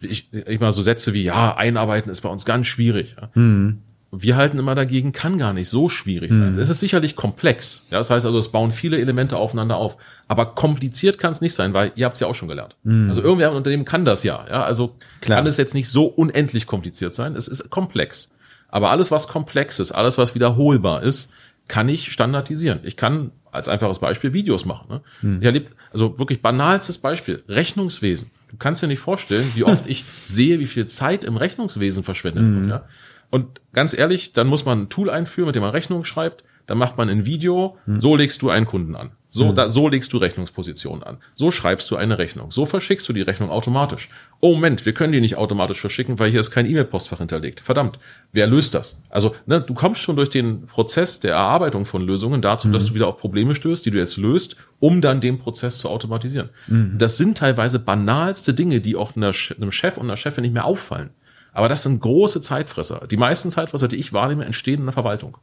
Ich, 0.00 0.28
ich 0.32 0.60
mal 0.60 0.72
so 0.72 0.82
Sätze 0.82 1.14
wie, 1.14 1.24
ja, 1.24 1.56
einarbeiten 1.56 2.10
ist 2.10 2.20
bei 2.20 2.28
uns 2.28 2.44
ganz 2.44 2.66
schwierig. 2.66 3.16
Ja? 3.20 3.30
Mhm. 3.34 3.78
Wir 4.12 4.36
halten 4.36 4.58
immer 4.58 4.74
dagegen, 4.74 5.12
kann 5.12 5.36
gar 5.36 5.52
nicht 5.52 5.68
so 5.68 5.88
schwierig 5.88 6.32
sein. 6.32 6.54
Mhm. 6.54 6.58
Es 6.58 6.68
ist 6.68 6.80
sicherlich 6.80 7.16
komplex. 7.16 7.82
Ja, 7.90 7.98
das 7.98 8.08
heißt 8.08 8.24
also, 8.24 8.38
es 8.38 8.48
bauen 8.48 8.72
viele 8.72 8.98
Elemente 8.98 9.36
aufeinander 9.36 9.76
auf. 9.76 9.96
Aber 10.28 10.54
kompliziert 10.54 11.18
kann 11.18 11.32
es 11.32 11.40
nicht 11.40 11.54
sein, 11.54 11.74
weil 11.74 11.92
ihr 11.96 12.06
habt 12.06 12.14
es 12.14 12.20
ja 12.20 12.26
auch 12.26 12.34
schon 12.34 12.48
gelernt. 12.48 12.76
Mhm. 12.84 13.08
Also 13.08 13.20
irgendwer 13.20 13.50
im 13.50 13.56
Unternehmen 13.56 13.84
kann 13.84 14.04
das 14.04 14.22
ja. 14.22 14.46
ja 14.48 14.62
also 14.62 14.94
Klar. 15.20 15.38
kann 15.38 15.46
es 15.46 15.56
jetzt 15.56 15.74
nicht 15.74 15.88
so 15.88 16.06
unendlich 16.06 16.66
kompliziert 16.66 17.14
sein. 17.14 17.34
Es 17.34 17.48
ist 17.48 17.68
komplex. 17.68 18.30
Aber 18.68 18.90
alles, 18.90 19.10
was 19.10 19.28
komplex 19.28 19.80
ist, 19.80 19.92
alles, 19.92 20.18
was 20.18 20.34
wiederholbar 20.34 21.02
ist, 21.02 21.32
kann 21.68 21.88
ich 21.88 22.12
standardisieren. 22.12 22.80
Ich 22.84 22.96
kann 22.96 23.32
als 23.50 23.68
einfaches 23.68 23.98
Beispiel 23.98 24.32
Videos 24.32 24.64
machen. 24.64 24.86
Ne? 24.88 25.00
Hm. 25.20 25.38
Ich 25.40 25.46
erlebe, 25.46 25.70
also 25.92 26.18
wirklich 26.18 26.42
banalstes 26.42 26.98
Beispiel, 26.98 27.42
Rechnungswesen. 27.48 28.30
Du 28.50 28.56
kannst 28.56 28.82
dir 28.82 28.86
nicht 28.86 29.00
vorstellen, 29.00 29.50
wie 29.54 29.64
oft 29.64 29.86
ich 29.86 30.04
sehe, 30.22 30.60
wie 30.60 30.66
viel 30.66 30.86
Zeit 30.86 31.24
im 31.24 31.36
Rechnungswesen 31.36 32.04
verschwendet 32.04 32.44
hm. 32.44 32.60
wird. 32.60 32.70
Ja? 32.70 32.88
Und 33.30 33.60
ganz 33.72 33.96
ehrlich, 33.96 34.32
dann 34.32 34.46
muss 34.46 34.64
man 34.64 34.82
ein 34.82 34.88
Tool 34.88 35.10
einführen, 35.10 35.46
mit 35.46 35.56
dem 35.56 35.62
man 35.62 35.72
Rechnungen 35.72 36.04
schreibt. 36.04 36.44
Dann 36.66 36.78
macht 36.78 36.96
man 36.96 37.08
ein 37.08 37.26
Video, 37.26 37.78
hm. 37.84 38.00
so 38.00 38.16
legst 38.16 38.42
du 38.42 38.50
einen 38.50 38.66
Kunden 38.66 38.96
an. 38.96 39.12
So, 39.28 39.48
hm. 39.48 39.54
da, 39.54 39.70
so 39.70 39.88
legst 39.88 40.12
du 40.12 40.18
Rechnungspositionen 40.18 41.02
an. 41.02 41.18
So 41.34 41.50
schreibst 41.50 41.90
du 41.90 41.96
eine 41.96 42.18
Rechnung. 42.18 42.50
So 42.50 42.66
verschickst 42.66 43.08
du 43.08 43.12
die 43.12 43.22
Rechnung 43.22 43.50
automatisch. 43.50 44.08
Oh 44.40 44.54
Moment, 44.54 44.84
wir 44.84 44.92
können 44.92 45.12
die 45.12 45.20
nicht 45.20 45.36
automatisch 45.36 45.80
verschicken, 45.80 46.18
weil 46.18 46.30
hier 46.30 46.40
ist 46.40 46.50
kein 46.50 46.66
E-Mail-Postfach 46.66 47.18
hinterlegt. 47.18 47.60
Verdammt, 47.60 47.98
wer 48.32 48.46
löst 48.46 48.74
das? 48.74 49.02
Also, 49.10 49.34
ne, 49.46 49.60
du 49.60 49.74
kommst 49.74 50.00
schon 50.00 50.16
durch 50.16 50.30
den 50.30 50.66
Prozess 50.66 51.20
der 51.20 51.32
Erarbeitung 51.32 51.84
von 51.84 52.02
Lösungen 52.02 52.42
dazu, 52.42 52.68
mhm. 52.68 52.72
dass 52.72 52.86
du 52.86 52.94
wieder 52.94 53.06
auf 53.06 53.18
Probleme 53.18 53.54
stößt, 53.54 53.86
die 53.86 53.90
du 53.90 53.98
jetzt 53.98 54.16
löst, 54.16 54.56
um 54.80 55.00
dann 55.00 55.20
den 55.20 55.38
Prozess 55.38 55.78
zu 55.78 55.88
automatisieren. 55.88 56.50
Mhm. 56.66 56.94
Das 56.98 57.16
sind 57.16 57.38
teilweise 57.38 57.78
banalste 57.78 58.54
Dinge, 58.54 58.80
die 58.80 58.96
auch 58.96 59.14
einem 59.14 59.32
Chef 59.32 59.96
und 59.96 60.06
einer 60.06 60.16
Chefin 60.16 60.42
nicht 60.42 60.54
mehr 60.54 60.64
auffallen. 60.64 61.10
Aber 61.52 61.68
das 61.70 61.84
sind 61.84 62.00
große 62.00 62.42
Zeitfresser. 62.42 63.06
Die 63.10 63.16
meisten 63.16 63.50
Zeitfresser, 63.50 63.88
die 63.88 63.96
ich 63.96 64.12
wahrnehme, 64.12 64.44
entstehen 64.44 64.80
in 64.80 64.86
der 64.86 64.92
Verwaltung. 64.92 65.38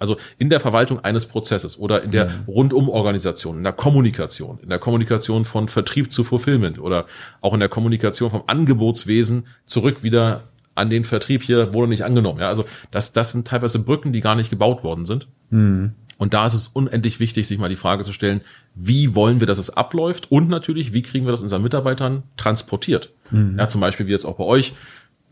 Also 0.00 0.16
in 0.38 0.48
der 0.48 0.60
Verwaltung 0.60 1.04
eines 1.04 1.26
Prozesses 1.26 1.78
oder 1.78 2.02
in 2.02 2.10
der 2.10 2.30
mhm. 2.30 2.44
Rundumorganisation, 2.48 3.58
in 3.58 3.62
der 3.62 3.74
Kommunikation, 3.74 4.58
in 4.62 4.70
der 4.70 4.78
Kommunikation 4.78 5.44
von 5.44 5.68
Vertrieb 5.68 6.10
zu 6.10 6.24
Fulfillment 6.24 6.80
oder 6.80 7.06
auch 7.42 7.52
in 7.52 7.60
der 7.60 7.68
Kommunikation 7.68 8.30
vom 8.30 8.42
Angebotswesen 8.46 9.46
zurück 9.66 10.02
wieder 10.02 10.44
an 10.74 10.88
den 10.88 11.04
Vertrieb 11.04 11.42
hier 11.42 11.74
wurde 11.74 11.88
nicht 11.88 12.04
angenommen. 12.04 12.40
Ja, 12.40 12.48
also 12.48 12.64
das, 12.90 13.12
das 13.12 13.32
sind 13.32 13.46
teilweise 13.46 13.78
Brücken, 13.78 14.12
die 14.14 14.22
gar 14.22 14.34
nicht 14.34 14.48
gebaut 14.48 14.82
worden 14.82 15.04
sind. 15.04 15.28
Mhm. 15.50 15.92
Und 16.16 16.34
da 16.34 16.46
ist 16.46 16.54
es 16.54 16.68
unendlich 16.68 17.20
wichtig, 17.20 17.46
sich 17.46 17.58
mal 17.58 17.68
die 17.68 17.76
Frage 17.76 18.02
zu 18.02 18.12
stellen, 18.12 18.40
wie 18.74 19.14
wollen 19.14 19.40
wir, 19.40 19.46
dass 19.46 19.58
es 19.58 19.70
abläuft 19.70 20.30
und 20.30 20.48
natürlich, 20.48 20.92
wie 20.94 21.02
kriegen 21.02 21.26
wir 21.26 21.32
das 21.32 21.42
unseren 21.42 21.62
Mitarbeitern 21.62 22.22
transportiert? 22.38 23.10
Mhm. 23.30 23.56
Ja, 23.58 23.68
zum 23.68 23.80
Beispiel 23.80 24.06
wie 24.06 24.12
jetzt 24.12 24.24
auch 24.24 24.36
bei 24.36 24.44
euch, 24.44 24.74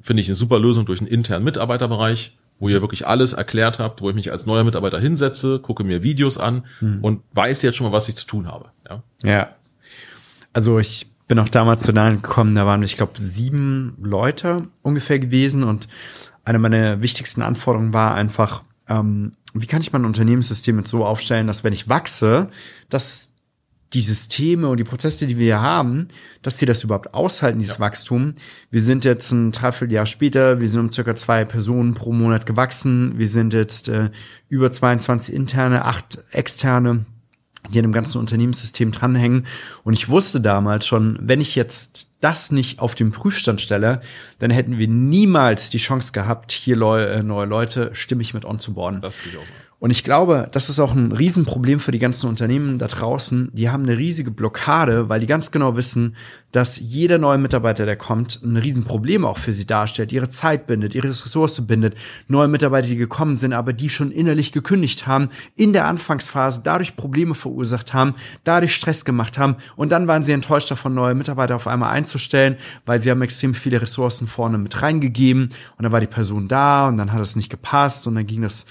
finde 0.01 0.21
ich 0.21 0.29
eine 0.29 0.37
super 0.37 0.59
Lösung 0.59 0.85
durch 0.87 1.01
einen 1.01 1.09
internen 1.09 1.45
Mitarbeiterbereich 1.45 2.37
wo 2.59 2.69
ihr 2.69 2.81
wirklich 2.81 3.07
alles 3.07 3.33
erklärt 3.33 3.79
habt, 3.79 4.01
wo 4.01 4.09
ich 4.11 4.17
mich 4.17 4.33
als 4.33 4.47
neuer 4.47 4.65
Mitarbeiter 4.65 4.99
hinsetze, 4.99 5.59
gucke 5.61 5.85
mir 5.85 6.03
Videos 6.03 6.39
an 6.39 6.65
hm. 6.81 6.99
und 7.03 7.23
weiß 7.33 7.63
jetzt 7.63 7.77
schon 7.77 7.87
mal, 7.87 7.93
was 7.93 8.09
ich 8.09 8.17
zu 8.17 8.27
tun 8.27 8.49
habe. 8.49 8.71
Ja. 8.89 9.03
ja. 9.23 9.49
Also 10.53 10.79
ich 10.79 11.11
bin 11.29 11.39
auch 11.39 11.49
damals 11.49 11.85
zu 11.85 11.93
Nahen 11.93 12.23
gekommen, 12.23 12.55
da 12.55 12.67
waren, 12.67 12.83
ich 12.83 12.97
glaube, 12.97 13.21
sieben 13.21 13.97
Leute 14.01 14.69
ungefähr 14.83 15.19
gewesen 15.19 15.63
und 15.63 15.89
eine 16.45 16.59
meiner 16.59 17.03
wichtigsten 17.03 17.43
Anforderungen 17.43 17.93
war 17.93 18.15
einfach, 18.15 18.63
ähm, 18.89 19.33
wie 19.53 19.67
kann 19.67 19.83
ich 19.83 19.93
mein 19.93 20.07
Unternehmenssystem 20.07 20.79
jetzt 20.79 20.91
so 20.91 21.05
aufstellen, 21.05 21.47
dass 21.47 21.65
wenn 21.65 21.75
ich 21.75 21.89
wachse, 21.89 22.49
dass 22.89 23.28
die 23.95 24.01
Systeme 24.03 24.69
und 24.69 24.79
die 24.79 24.85
Prozesse, 24.85 25.27
die 25.27 25.39
wir 25.39 25.47
hier 25.47 25.63
haben, 25.63 26.09
dass 26.43 26.59
sie 26.59 26.67
das 26.67 26.85
überhaupt 26.85 27.15
aushalten, 27.15 27.59
dieses 27.59 27.77
ja. 27.77 27.81
Wachstum. 27.81 28.35
Wir 28.71 28.83
sind 28.83 29.05
jetzt 29.05 29.33
ein 29.33 29.51
Dreivierteljahr 29.53 30.07
später, 30.07 30.61
wir 30.61 30.69
sind 30.69 30.81
um 30.81 30.93
circa 30.93 31.15
zwei 31.15 31.45
Personen 31.45 31.95
pro 31.95 32.13
Monat 32.13 32.45
gewachsen. 32.45 33.15
Wir 33.17 33.29
sind 33.29 33.55
jetzt 33.55 33.89
äh, 33.89 34.11
über 34.49 34.71
22 34.71 35.35
interne, 35.35 35.85
acht 35.87 36.19
externe, 36.33 37.07
die 37.73 37.79
an 37.79 37.85
dem 37.85 37.93
ganzen 37.93 38.19
Unternehmenssystem 38.19 38.93
dranhängen. 38.93 39.47
Und 39.85 39.95
ich 39.95 40.09
wusste 40.09 40.41
damals 40.41 40.87
schon, 40.87 41.19
wenn 41.23 41.41
ich 41.41 41.55
jetzt 41.55 42.09
das 42.21 42.51
nicht 42.51 42.81
auf 42.81 42.95
den 42.95 43.13
Prüfstand 43.13 43.61
stelle, 43.61 44.01
dann 44.39 44.51
hätten 44.51 44.79
wir 44.79 44.89
niemals 44.89 45.71
die 45.71 45.79
Chance 45.79 46.13
gehabt, 46.13 46.53
hier 46.53 46.77
äh, 46.77 47.23
neue 47.23 47.47
Leute 47.47 47.91
stimmig 47.93 48.35
mit 48.35 48.45
on 48.45 48.59
zu 48.59 48.75
boarden. 48.75 49.01
Das 49.01 49.25
ich 49.25 49.37
auch. 49.37 49.43
Und 49.81 49.93
ich 49.93 50.03
glaube, 50.03 50.49
das 50.51 50.69
ist 50.71 50.81
auch 50.81 50.93
ein 50.93 51.13
Riesenproblem 51.13 51.79
für 51.79 51.93
die 51.93 52.01
ganzen 52.01 52.29
Unternehmen 52.29 52.79
da 52.79 52.89
draußen. 52.89 53.51
Die 53.53 53.71
haben 53.71 53.85
eine 53.85 53.97
riesige 53.97 54.33
Blockade, 54.33 55.09
weil 55.09 55.21
die 55.21 55.29
ganz 55.29 55.53
genau 55.53 55.77
wissen, 55.77 56.17
dass 56.51 56.81
jeder 56.81 57.19
neue 57.19 57.39
Mitarbeiter, 57.39 57.87
der 57.87 57.97
kommt, 57.97 58.43
ein 58.43 58.57
Riesenproblem 58.57 59.25
auch 59.25 59.39
für 59.39 59.53
sie 59.53 59.67
darstellt, 59.67 60.13
ihre 60.13 60.31
Zeit 60.31 60.67
bindet, 60.67 60.97
ihre 60.97 61.09
Ressource 61.09 61.65
bindet. 61.65 61.95
Neue 62.27 62.49
Mitarbeiter, 62.49 62.89
die 62.89 62.97
gekommen 62.97 63.37
sind, 63.37 63.53
aber 63.53 63.73
die 63.73 63.89
schon 63.89 64.11
innerlich 64.11 64.51
gekündigt 64.51 65.07
haben, 65.07 65.29
in 65.55 65.73
der 65.73 65.87
Anfangsphase 65.87 66.63
dadurch 66.65 66.97
Probleme 66.97 67.37
verursacht 67.37 67.95
haben, 67.95 68.15
dadurch 68.43 68.75
Stress 68.75 69.05
gemacht 69.05 69.39
haben 69.39 69.57
und 69.77 69.93
dann 69.93 70.09
waren 70.09 70.25
sie 70.25 70.33
enttäuscht 70.33 70.71
davon, 70.73 70.95
neue 70.95 71.15
Mitarbeiter 71.15 71.55
auf 71.55 71.69
einmal 71.69 71.91
einzustellen, 72.09 72.57
weil 72.87 73.01
sie 73.01 73.11
haben 73.11 73.23
extrem 73.23 73.55
viele 73.55 73.81
Ressourcen 73.81 74.27
vorne 74.27 74.59
mit 74.59 74.81
reingegeben 74.81 75.51
und 75.77 75.83
dann 75.83 75.93
war 75.93 76.01
die 76.01 76.07
Person 76.07 76.49
da 76.49 76.89
und 76.89 76.97
dann 76.97 77.13
hat 77.13 77.21
es 77.21 77.37
nicht 77.37 77.51
gepasst 77.51 78.07
und 78.07 78.15
dann 78.15 78.27
ging 78.27 78.43
das 78.43 78.67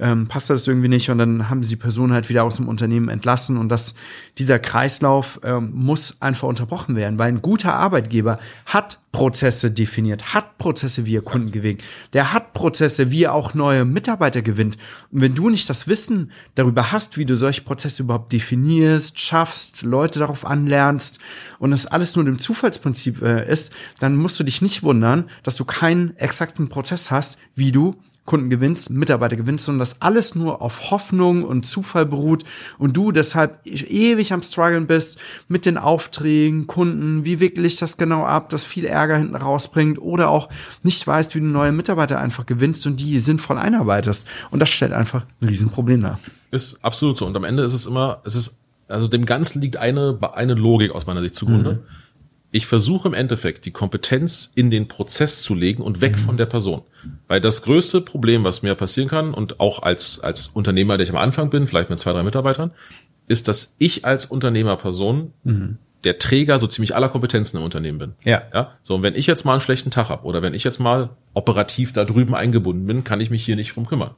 ähm, 0.00 0.26
passt 0.26 0.48
das 0.48 0.66
irgendwie 0.66 0.88
nicht 0.88 1.10
und 1.10 1.18
dann 1.18 1.50
haben 1.50 1.62
sie 1.62 1.70
die 1.70 1.76
Person 1.76 2.12
halt 2.12 2.28
wieder 2.28 2.44
aus 2.44 2.56
dem 2.56 2.68
Unternehmen 2.68 3.08
entlassen 3.08 3.58
und 3.58 3.68
das, 3.68 3.94
dieser 4.38 4.58
Kreislauf 4.58 5.40
ähm, 5.44 5.70
muss 5.74 6.16
einfach 6.20 6.48
unterbrochen 6.48 6.96
werden, 6.96 7.18
weil 7.18 7.28
ein 7.28 7.42
guter 7.42 7.74
Arbeitgeber 7.74 8.38
hat 8.64 9.00
Prozesse 9.12 9.70
definiert, 9.70 10.32
hat 10.32 10.56
Prozesse, 10.56 11.04
wie 11.04 11.16
er 11.16 11.22
Kunden 11.22 11.52
gewinnt, 11.52 11.82
der 12.14 12.32
hat 12.32 12.54
Prozesse, 12.54 13.10
wie 13.10 13.24
er 13.24 13.34
auch 13.34 13.52
neue 13.52 13.84
Mitarbeiter 13.84 14.40
gewinnt. 14.40 14.78
Und 15.10 15.20
wenn 15.20 15.34
du 15.34 15.50
nicht 15.50 15.68
das 15.68 15.86
Wissen 15.86 16.32
darüber 16.54 16.92
hast, 16.92 17.18
wie 17.18 17.26
du 17.26 17.36
solche 17.36 17.60
Prozesse 17.60 18.04
überhaupt 18.04 18.32
definierst, 18.32 19.20
schaffst, 19.20 19.82
Leute 19.82 20.18
darauf 20.18 20.46
anlernst 20.46 21.18
und 21.58 21.72
das 21.72 21.84
alles 21.84 22.16
nur 22.16 22.24
dem 22.24 22.38
Zufallsprinzip 22.38 23.20
äh, 23.20 23.46
ist, 23.46 23.72
dann 24.00 24.16
musst 24.16 24.40
du 24.40 24.44
dich 24.44 24.62
nicht 24.62 24.82
wundern, 24.82 25.26
dass 25.42 25.56
du 25.56 25.66
keinen 25.66 26.16
exakten 26.16 26.70
Prozess 26.70 27.10
hast, 27.10 27.38
wie 27.54 27.72
du 27.72 27.96
Kunden 28.24 28.50
gewinnst, 28.50 28.90
Mitarbeiter 28.90 29.34
gewinnst, 29.34 29.64
sondern 29.64 29.80
das 29.80 30.00
alles 30.00 30.36
nur 30.36 30.62
auf 30.62 30.92
Hoffnung 30.92 31.42
und 31.42 31.66
Zufall 31.66 32.06
beruht 32.06 32.44
und 32.78 32.96
du 32.96 33.10
deshalb 33.10 33.66
ewig 33.66 34.32
am 34.32 34.42
struggeln 34.42 34.86
bist 34.86 35.18
mit 35.48 35.66
den 35.66 35.76
Aufträgen, 35.76 36.68
Kunden, 36.68 37.24
wie 37.24 37.40
wickle 37.40 37.66
ich 37.66 37.76
das 37.76 37.96
genau 37.96 38.24
ab, 38.24 38.48
das 38.48 38.64
viel 38.64 38.84
Ärger 38.84 39.16
hinten 39.16 39.34
rausbringt 39.34 40.00
oder 40.00 40.30
auch 40.30 40.48
nicht 40.84 41.04
weißt, 41.04 41.34
wie 41.34 41.40
du 41.40 41.46
neue 41.46 41.72
Mitarbeiter 41.72 42.20
einfach 42.20 42.46
gewinnst 42.46 42.86
und 42.86 43.00
die 43.00 43.18
sinnvoll 43.18 43.58
einarbeitest. 43.58 44.26
Und 44.52 44.60
das 44.60 44.70
stellt 44.70 44.92
einfach 44.92 45.24
ein 45.40 45.48
Riesenproblem 45.48 46.02
dar. 46.02 46.20
Ist 46.52 46.78
absolut 46.82 47.18
so. 47.18 47.26
Und 47.26 47.36
am 47.36 47.44
Ende 47.44 47.64
ist 47.64 47.72
es 47.72 47.86
immer, 47.86 48.20
es 48.24 48.36
ist, 48.36 48.56
also 48.86 49.08
dem 49.08 49.26
Ganzen 49.26 49.60
liegt 49.60 49.78
eine, 49.78 50.16
eine 50.34 50.54
Logik 50.54 50.92
aus 50.92 51.06
meiner 51.06 51.22
Sicht 51.22 51.34
zugrunde. 51.34 51.72
Mhm 51.72 52.01
ich 52.54 52.66
versuche 52.66 53.08
im 53.08 53.14
Endeffekt 53.14 53.64
die 53.64 53.70
Kompetenz 53.70 54.52
in 54.54 54.70
den 54.70 54.86
Prozess 54.86 55.40
zu 55.40 55.54
legen 55.54 55.82
und 55.82 56.02
weg 56.02 56.16
mhm. 56.16 56.20
von 56.20 56.36
der 56.36 56.46
Person. 56.46 56.82
Weil 57.26 57.40
das 57.40 57.62
größte 57.62 58.02
Problem, 58.02 58.44
was 58.44 58.62
mir 58.62 58.74
passieren 58.74 59.08
kann 59.08 59.32
und 59.34 59.58
auch 59.58 59.82
als, 59.82 60.20
als 60.20 60.48
Unternehmer, 60.48 60.98
der 60.98 61.04
ich 61.04 61.10
am 61.10 61.16
Anfang 61.16 61.48
bin, 61.48 61.66
vielleicht 61.66 61.88
mit 61.88 61.98
zwei, 61.98 62.12
drei 62.12 62.22
Mitarbeitern, 62.22 62.70
ist, 63.26 63.48
dass 63.48 63.74
ich 63.78 64.04
als 64.04 64.26
Unternehmerperson 64.26 65.32
mhm. 65.44 65.78
der 66.04 66.18
Träger 66.18 66.58
so 66.58 66.66
ziemlich 66.66 66.94
aller 66.94 67.08
Kompetenzen 67.08 67.56
im 67.56 67.62
Unternehmen 67.62 67.98
bin. 67.98 68.12
Ja. 68.22 68.42
ja? 68.52 68.72
So, 68.82 68.96
und 68.96 69.02
wenn 69.02 69.14
ich 69.14 69.26
jetzt 69.26 69.44
mal 69.44 69.52
einen 69.52 69.62
schlechten 69.62 69.90
Tag 69.90 70.10
habe 70.10 70.24
oder 70.24 70.42
wenn 70.42 70.52
ich 70.52 70.62
jetzt 70.62 70.78
mal 70.78 71.08
operativ 71.32 71.94
da 71.94 72.04
drüben 72.04 72.34
eingebunden 72.34 72.86
bin, 72.86 73.02
kann 73.02 73.20
ich 73.20 73.30
mich 73.30 73.44
hier 73.44 73.56
nicht 73.56 73.74
drum 73.74 73.86
kümmern. 73.86 74.10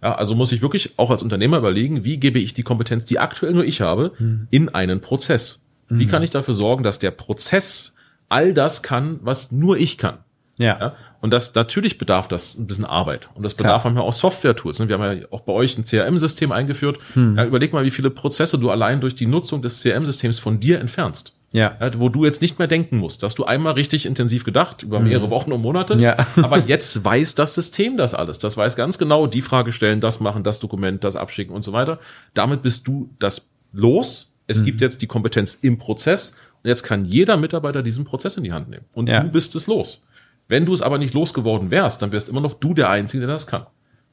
Ja, 0.00 0.14
also 0.14 0.36
muss 0.36 0.52
ich 0.52 0.62
wirklich 0.62 0.94
auch 0.98 1.10
als 1.10 1.22
Unternehmer 1.22 1.58
überlegen, 1.58 2.04
wie 2.04 2.18
gebe 2.18 2.38
ich 2.38 2.54
die 2.54 2.62
Kompetenz, 2.62 3.04
die 3.06 3.18
aktuell 3.18 3.52
nur 3.52 3.64
ich 3.64 3.80
habe, 3.80 4.12
mhm. 4.18 4.46
in 4.50 4.68
einen 4.68 5.00
Prozess. 5.00 5.61
Mhm. 5.92 5.98
Wie 5.98 6.06
kann 6.06 6.22
ich 6.22 6.30
dafür 6.30 6.54
sorgen, 6.54 6.82
dass 6.82 6.98
der 6.98 7.10
Prozess 7.10 7.94
all 8.28 8.54
das 8.54 8.82
kann, 8.82 9.20
was 9.22 9.52
nur 9.52 9.76
ich 9.76 9.98
kann? 9.98 10.18
Ja. 10.58 10.78
ja. 10.78 10.94
Und 11.20 11.32
das 11.32 11.54
natürlich 11.54 11.98
bedarf 11.98 12.28
das 12.28 12.58
ein 12.58 12.66
bisschen 12.66 12.84
Arbeit. 12.84 13.28
Und 13.34 13.42
das 13.42 13.54
bedarf 13.54 13.84
manchmal 13.84 14.04
auch 14.04 14.12
Software-Tools. 14.12 14.78
Ne? 14.78 14.88
Wir 14.88 14.98
haben 14.98 15.20
ja 15.20 15.26
auch 15.30 15.40
bei 15.40 15.52
euch 15.52 15.78
ein 15.78 15.84
CRM-System 15.84 16.52
eingeführt. 16.52 16.98
Hm. 17.14 17.36
Ja, 17.36 17.44
überleg 17.44 17.72
mal, 17.72 17.84
wie 17.84 17.90
viele 17.90 18.10
Prozesse 18.10 18.58
du 18.58 18.70
allein 18.70 19.00
durch 19.00 19.14
die 19.14 19.26
Nutzung 19.26 19.62
des 19.62 19.82
CRM-Systems 19.82 20.38
von 20.38 20.60
dir 20.60 20.80
entfernst. 20.80 21.32
Ja. 21.52 21.76
ja. 21.80 21.90
Wo 21.98 22.08
du 22.08 22.24
jetzt 22.24 22.42
nicht 22.42 22.58
mehr 22.58 22.68
denken 22.68 22.96
musst. 22.96 23.22
Da 23.22 23.26
hast 23.26 23.38
du 23.38 23.44
einmal 23.44 23.74
richtig 23.74 24.06
intensiv 24.06 24.44
gedacht, 24.44 24.82
über 24.82 25.00
mehrere 25.00 25.24
hm. 25.24 25.30
Wochen 25.30 25.52
und 25.52 25.62
Monate. 25.62 25.94
Ja. 25.94 26.16
Aber 26.42 26.58
jetzt 26.58 27.04
weiß 27.04 27.34
das 27.34 27.54
System 27.54 27.96
das 27.96 28.14
alles. 28.14 28.38
Das 28.38 28.56
weiß 28.56 28.76
ganz 28.76 28.98
genau, 28.98 29.26
die 29.26 29.42
Frage 29.42 29.72
stellen, 29.72 30.00
das 30.00 30.20
machen, 30.20 30.42
das 30.42 30.60
Dokument, 30.60 31.04
das 31.04 31.16
abschicken 31.16 31.54
und 31.54 31.62
so 31.62 31.72
weiter. 31.72 31.98
Damit 32.34 32.62
bist 32.62 32.86
du 32.86 33.10
das 33.18 33.48
los. 33.72 34.31
Es 34.52 34.60
mhm. 34.60 34.66
gibt 34.66 34.80
jetzt 34.80 35.02
die 35.02 35.06
Kompetenz 35.06 35.58
im 35.60 35.78
Prozess. 35.78 36.34
Und 36.62 36.68
jetzt 36.68 36.84
kann 36.84 37.04
jeder 37.04 37.36
Mitarbeiter 37.36 37.82
diesen 37.82 38.04
Prozess 38.04 38.36
in 38.36 38.44
die 38.44 38.52
Hand 38.52 38.68
nehmen. 38.68 38.84
Und 38.92 39.08
ja. 39.08 39.22
du 39.22 39.30
bist 39.30 39.54
es 39.54 39.66
los. 39.66 40.04
Wenn 40.48 40.66
du 40.66 40.74
es 40.74 40.82
aber 40.82 40.98
nicht 40.98 41.14
losgeworden 41.14 41.70
wärst, 41.70 42.02
dann 42.02 42.12
wärst 42.12 42.28
immer 42.28 42.40
noch 42.40 42.54
du 42.54 42.74
der 42.74 42.90
Einzige, 42.90 43.26
der 43.26 43.32
das 43.32 43.46
kann. 43.46 43.66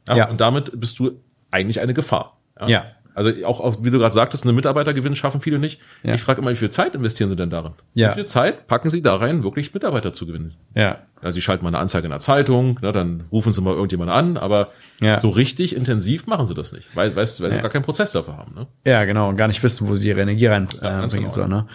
Ja? 0.07 0.17
ja. 0.17 0.29
Und 0.29 0.41
damit 0.41 0.79
bist 0.79 0.97
du 0.99 1.19
eigentlich 1.51 1.79
eine 1.79 1.93
Gefahr. 1.93 2.39
Ja. 2.67 2.85
Also 3.19 3.45
auch, 3.45 3.59
auch, 3.59 3.83
wie 3.83 3.91
du 3.91 3.99
gerade 3.99 4.13
sagtest, 4.13 4.45
eine 4.45 4.53
Mitarbeitergewinn 4.53 5.13
schaffen 5.13 5.41
viele 5.41 5.59
nicht. 5.59 5.81
Ja. 6.03 6.13
Ich 6.13 6.21
frage 6.21 6.39
immer, 6.39 6.51
wie 6.51 6.55
viel 6.55 6.69
Zeit 6.69 6.95
investieren 6.95 7.29
sie 7.29 7.35
denn 7.35 7.49
darin? 7.49 7.73
Ja. 7.93 8.11
Wie 8.11 8.13
viel 8.13 8.25
Zeit 8.27 8.67
packen 8.67 8.89
sie 8.89 9.01
da 9.01 9.17
rein, 9.17 9.43
wirklich 9.43 9.73
Mitarbeiter 9.73 10.13
zu 10.13 10.25
gewinnen? 10.25 10.55
Ja. 10.73 10.99
Ja, 11.21 11.33
sie 11.33 11.41
schalten 11.41 11.65
mal 11.65 11.69
eine 11.69 11.79
Anzeige 11.79 12.05
in 12.05 12.11
der 12.11 12.21
Zeitung, 12.21 12.79
ne, 12.81 12.93
dann 12.93 13.25
rufen 13.29 13.51
sie 13.51 13.61
mal 13.61 13.73
irgendjemand 13.73 14.09
an, 14.09 14.37
aber 14.37 14.69
ja. 15.01 15.19
so 15.19 15.27
richtig 15.27 15.75
intensiv 15.75 16.27
machen 16.27 16.47
sie 16.47 16.53
das 16.53 16.71
nicht, 16.71 16.95
weil, 16.95 17.09
weil, 17.09 17.17
weil 17.17 17.25
sie 17.25 17.43
ja. 17.43 17.61
gar 17.61 17.69
keinen 17.69 17.83
Prozess 17.83 18.13
dafür 18.13 18.37
haben. 18.37 18.55
Ne? 18.55 18.67
Ja, 18.85 19.03
genau, 19.03 19.27
und 19.27 19.35
gar 19.35 19.47
nicht 19.47 19.61
wissen, 19.61 19.89
wo 19.89 19.95
sie 19.95 20.07
ihre 20.07 20.21
Energie 20.21 20.45
reinbringen 20.45 21.03
äh, 21.03 21.07
genau, 21.09 21.27
so, 21.27 21.45
ne? 21.45 21.67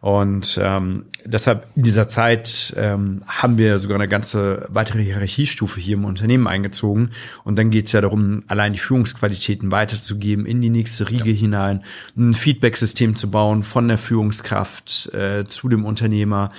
Und 0.00 0.58
ähm, 0.62 1.06
deshalb 1.26 1.66
in 1.76 1.82
dieser 1.82 2.08
Zeit 2.08 2.74
ähm, 2.76 3.22
haben 3.26 3.58
wir 3.58 3.78
sogar 3.78 3.96
eine 3.96 4.08
ganze 4.08 4.66
weitere 4.70 5.02
Hierarchiestufe 5.02 5.78
hier 5.78 5.98
im 5.98 6.06
Unternehmen 6.06 6.46
eingezogen. 6.46 7.10
Und 7.44 7.58
dann 7.58 7.70
geht 7.70 7.86
es 7.86 7.92
ja 7.92 8.00
darum, 8.00 8.42
allein 8.48 8.72
die 8.72 8.78
Führungsqualitäten 8.78 9.70
weiterzugeben 9.70 10.46
in 10.46 10.62
die 10.62 10.70
nächste 10.70 10.89
Riege 10.98 11.30
ja. 11.30 11.36
hinein, 11.36 11.84
ein 12.16 12.34
Feedback-System 12.34 13.16
zu 13.16 13.30
bauen 13.30 13.62
von 13.62 13.88
der 13.88 13.98
Führungskraft 13.98 15.12
äh, 15.14 15.44
zu 15.44 15.68
dem 15.68 15.84
Unternehmer, 15.84 16.50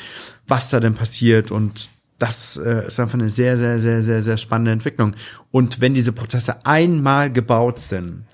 was 0.48 0.70
da 0.70 0.80
denn 0.80 0.96
passiert 0.96 1.52
und 1.52 1.90
das 2.22 2.56
äh, 2.58 2.86
ist 2.86 3.00
einfach 3.00 3.16
eine 3.16 3.32
sehr, 3.32 3.58
sehr, 3.58 3.80
sehr, 3.80 4.04
sehr, 4.04 4.22
sehr 4.22 4.38
spannende 4.38 4.72
Entwicklung. 4.72 5.16
Und 5.50 5.82
wenn 5.82 5.96
diese 5.96 6.12
Prozesse 6.12 6.68
einmal 6.68 7.32
gebaut 7.32 7.80
sind, 7.80 8.26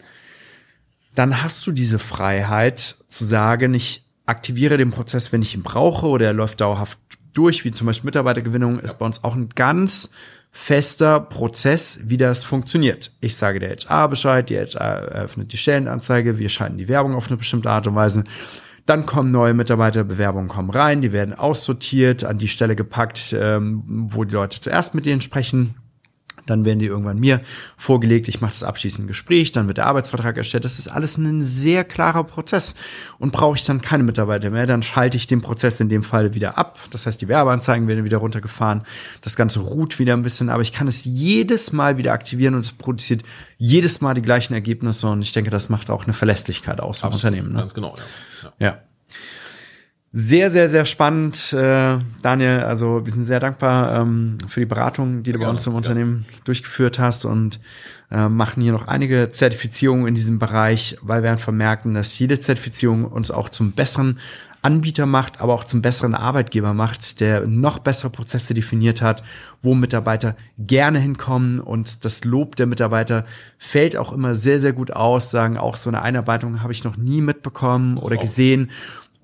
dann 1.15 1.41
hast 1.41 1.65
du 1.65 1.71
diese 1.71 1.97
Freiheit 1.97 2.97
zu 3.07 3.23
sagen, 3.23 3.73
ich 3.73 4.03
aktiviere 4.25 4.75
den 4.75 4.91
Prozess, 4.91 5.31
wenn 5.31 5.41
ich 5.41 5.55
ihn 5.55 5.63
brauche 5.63 6.05
oder 6.07 6.25
er 6.25 6.33
läuft 6.33 6.59
dauerhaft 6.59 6.99
durch, 7.33 7.63
wie 7.63 7.71
zum 7.71 7.87
Beispiel 7.87 8.07
Mitarbeitergewinnung, 8.07 8.79
ist 8.79 8.99
bei 8.99 9.05
uns 9.05 9.23
auch 9.23 9.35
ein 9.35 9.49
ganz 9.55 10.11
fester 10.59 11.19
Prozess, 11.19 11.99
wie 12.03 12.17
das 12.17 12.43
funktioniert. 12.43 13.11
Ich 13.21 13.37
sage 13.37 13.59
der 13.59 13.77
HR 13.77 14.09
Bescheid, 14.09 14.49
die 14.49 14.57
HR 14.57 15.07
eröffnet 15.07 15.53
die 15.53 15.57
Stellenanzeige, 15.57 16.39
wir 16.39 16.49
schalten 16.49 16.77
die 16.77 16.87
Werbung 16.87 17.15
auf 17.15 17.27
eine 17.27 17.37
bestimmte 17.37 17.69
Art 17.69 17.87
und 17.87 17.95
Weise. 17.95 18.23
Dann 18.87 19.05
kommen 19.05 19.31
neue 19.31 19.53
Mitarbeiterbewerbungen 19.53 20.49
kommen 20.49 20.71
rein, 20.71 21.01
die 21.01 21.13
werden 21.13 21.35
aussortiert, 21.35 22.23
an 22.23 22.39
die 22.39 22.47
Stelle 22.47 22.75
gepackt, 22.75 23.35
ähm, 23.39 23.83
wo 23.85 24.23
die 24.23 24.33
Leute 24.33 24.59
zuerst 24.59 24.95
mit 24.95 25.05
denen 25.05 25.21
sprechen. 25.21 25.75
Dann 26.49 26.65
werden 26.65 26.79
die 26.79 26.85
irgendwann 26.85 27.19
mir 27.19 27.41
vorgelegt, 27.77 28.27
ich 28.27 28.41
mache 28.41 28.53
das 28.53 28.63
abschließende 28.63 29.07
Gespräch, 29.07 29.51
dann 29.51 29.67
wird 29.67 29.77
der 29.77 29.85
Arbeitsvertrag 29.85 30.37
erstellt. 30.37 30.65
Das 30.65 30.79
ist 30.79 30.87
alles 30.87 31.17
ein 31.17 31.41
sehr 31.41 31.83
klarer 31.83 32.23
Prozess. 32.23 32.75
Und 33.19 33.31
brauche 33.31 33.57
ich 33.57 33.65
dann 33.65 33.81
keine 33.81 34.03
Mitarbeiter 34.03 34.49
mehr, 34.49 34.65
dann 34.65 34.83
schalte 34.83 35.17
ich 35.17 35.27
den 35.27 35.41
Prozess 35.41 35.79
in 35.79 35.89
dem 35.89 36.03
Fall 36.03 36.33
wieder 36.33 36.57
ab. 36.57 36.79
Das 36.91 37.05
heißt, 37.05 37.21
die 37.21 37.27
Werbeanzeigen 37.27 37.87
werden 37.87 38.03
wieder 38.03 38.17
runtergefahren, 38.17 38.83
das 39.21 39.35
Ganze 39.35 39.59
ruht 39.59 39.99
wieder 39.99 40.13
ein 40.13 40.23
bisschen, 40.23 40.49
aber 40.49 40.61
ich 40.61 40.73
kann 40.73 40.87
es 40.87 41.05
jedes 41.05 41.71
Mal 41.71 41.97
wieder 41.97 42.13
aktivieren 42.13 42.55
und 42.55 42.61
es 42.61 42.71
produziert 42.71 43.23
jedes 43.57 44.01
Mal 44.01 44.13
die 44.13 44.21
gleichen 44.21 44.53
Ergebnisse. 44.53 45.07
Und 45.07 45.21
ich 45.21 45.33
denke, 45.33 45.49
das 45.49 45.69
macht 45.69 45.89
auch 45.89 46.05
eine 46.05 46.13
Verlässlichkeit 46.13 46.79
aus 46.79 47.03
im 47.03 47.09
Unternehmen. 47.09 47.53
Ne? 47.53 47.59
Ganz 47.59 47.73
genau, 47.73 47.93
ja. 48.43 48.53
Ja. 48.59 48.81
Sehr, 50.13 50.49
sehr, 50.51 50.69
sehr 50.69 50.85
spannend, 50.85 51.53
äh, 51.53 51.97
Daniel. 52.21 52.61
Also 52.61 53.05
wir 53.05 53.11
sind 53.11 53.25
sehr 53.25 53.39
dankbar 53.39 54.01
ähm, 54.01 54.37
für 54.47 54.61
die 54.61 54.65
Beratung, 54.65 55.21
die 55.23 55.33
du 55.33 55.39
ja, 55.39 55.45
bei 55.45 55.49
uns 55.51 55.67
im 55.67 55.73
ja. 55.73 55.77
Unternehmen 55.77 56.25
durchgeführt 56.45 56.97
hast 56.97 57.25
und 57.25 57.59
äh, 58.09 58.29
machen 58.29 58.63
hier 58.63 58.71
noch 58.71 58.87
einige 58.87 59.29
Zertifizierungen 59.31 60.07
in 60.07 60.15
diesem 60.15 60.39
Bereich, 60.39 60.97
weil 61.01 61.23
wir 61.23 61.31
einfach 61.31 61.51
merken, 61.51 61.93
dass 61.93 62.17
jede 62.17 62.39
Zertifizierung 62.39 63.03
uns 63.05 63.31
auch 63.31 63.49
zum 63.49 63.73
besseren 63.73 64.17
Anbieter 64.61 65.05
macht, 65.05 65.39
aber 65.39 65.53
auch 65.53 65.65
zum 65.65 65.81
besseren 65.81 66.15
Arbeitgeber 66.15 66.73
macht, 66.73 67.19
der 67.19 67.45
noch 67.45 67.79
bessere 67.79 68.09
Prozesse 68.09 68.53
definiert 68.53 69.01
hat, 69.01 69.23
wo 69.61 69.75
Mitarbeiter 69.75 70.35
gerne 70.57 70.99
hinkommen 70.99 71.59
und 71.59 72.05
das 72.05 72.23
Lob 72.23 72.55
der 72.55 72.65
Mitarbeiter 72.65 73.25
fällt 73.59 73.95
auch 73.95 74.11
immer 74.11 74.35
sehr, 74.35 74.59
sehr 74.59 74.73
gut 74.73 74.91
aus, 74.91 75.31
sagen 75.31 75.57
auch 75.57 75.75
so 75.75 75.89
eine 75.89 76.01
Einarbeitung 76.01 76.63
habe 76.63 76.73
ich 76.73 76.83
noch 76.83 76.97
nie 76.97 77.21
mitbekommen 77.21 77.97
oder 77.97 78.17
gesehen 78.17 78.71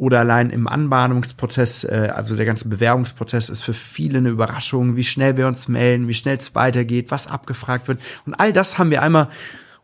oder 0.04 0.20
allein 0.20 0.50
im 0.50 0.68
Anbahnungsprozess, 0.68 1.86
äh, 1.86 2.12
also 2.14 2.36
der 2.36 2.46
ganze 2.46 2.68
Bewerbungsprozess 2.68 3.48
ist 3.48 3.62
für 3.62 3.74
viele 3.74 4.18
eine 4.18 4.30
Überraschung, 4.30 4.98
wie 4.98 5.04
schnell 5.06 5.38
wir 5.38 5.48
uns 5.48 5.70
melden, 5.70 6.10
wie 6.10 6.14
schnell 6.14 6.36
es 6.36 6.56
weitergeht, 6.56 7.10
was 7.10 7.28
abgefragt 7.28 7.88
wird. 7.88 8.02
Und 8.26 8.34
all 8.34 8.52
das 8.52 8.78
haben 8.78 8.90
wir 8.90 9.02
einmal 9.02 9.30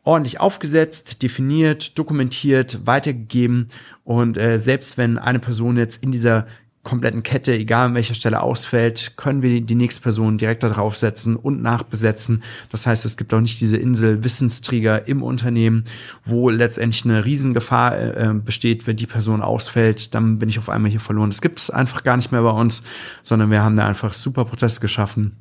ordentlich 0.03 0.41
aufgesetzt, 0.41 1.23
definiert, 1.23 1.97
dokumentiert, 1.97 2.85
weitergegeben. 2.85 3.67
Und 4.03 4.37
äh, 4.37 4.59
selbst 4.59 4.97
wenn 4.97 5.17
eine 5.17 5.39
Person 5.39 5.77
jetzt 5.77 6.03
in 6.03 6.11
dieser 6.11 6.47
kompletten 6.83 7.23
Kette, 7.23 7.53
egal 7.53 7.87
an 7.87 7.93
welcher 7.93 8.13
Stelle 8.13 8.41
ausfällt, 8.41 9.13
können 9.17 9.41
wir 9.41 9.61
die 9.61 9.75
nächste 9.75 10.01
Person 10.01 10.37
direkt 10.37 10.63
da 10.63 10.69
draufsetzen 10.69 11.35
und 11.35 11.61
nachbesetzen. 11.61 12.41
Das 12.71 12.87
heißt, 12.87 13.05
es 13.05 13.17
gibt 13.17 13.33
auch 13.33 13.41
nicht 13.41 13.59
diese 13.59 13.77
Insel 13.77 14.23
Wissensträger 14.23 15.07
im 15.07 15.21
Unternehmen, 15.21 15.83
wo 16.25 16.49
letztendlich 16.49 17.03
eine 17.03 17.25
Riesengefahr 17.25 17.99
äh, 17.99 18.33
besteht, 18.33 18.87
wenn 18.87 18.95
die 18.95 19.07
Person 19.07 19.41
ausfällt, 19.41 20.15
dann 20.15 20.39
bin 20.39 20.47
ich 20.47 20.57
auf 20.57 20.69
einmal 20.69 20.89
hier 20.89 21.01
verloren. 21.01 21.29
Das 21.29 21.41
gibt 21.41 21.59
es 21.59 21.69
einfach 21.69 22.03
gar 22.03 22.15
nicht 22.15 22.31
mehr 22.31 22.41
bei 22.41 22.51
uns, 22.51 22.83
sondern 23.21 23.51
wir 23.51 23.61
haben 23.61 23.75
da 23.75 23.85
einfach 23.85 24.13
super 24.13 24.45
Prozesse 24.45 24.79
geschaffen 24.79 25.35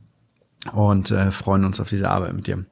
und 0.72 1.12
äh, 1.12 1.30
freuen 1.30 1.64
uns 1.64 1.78
auf 1.78 1.88
diese 1.88 2.10
Arbeit 2.10 2.34
mit 2.34 2.46
dir. 2.48 2.64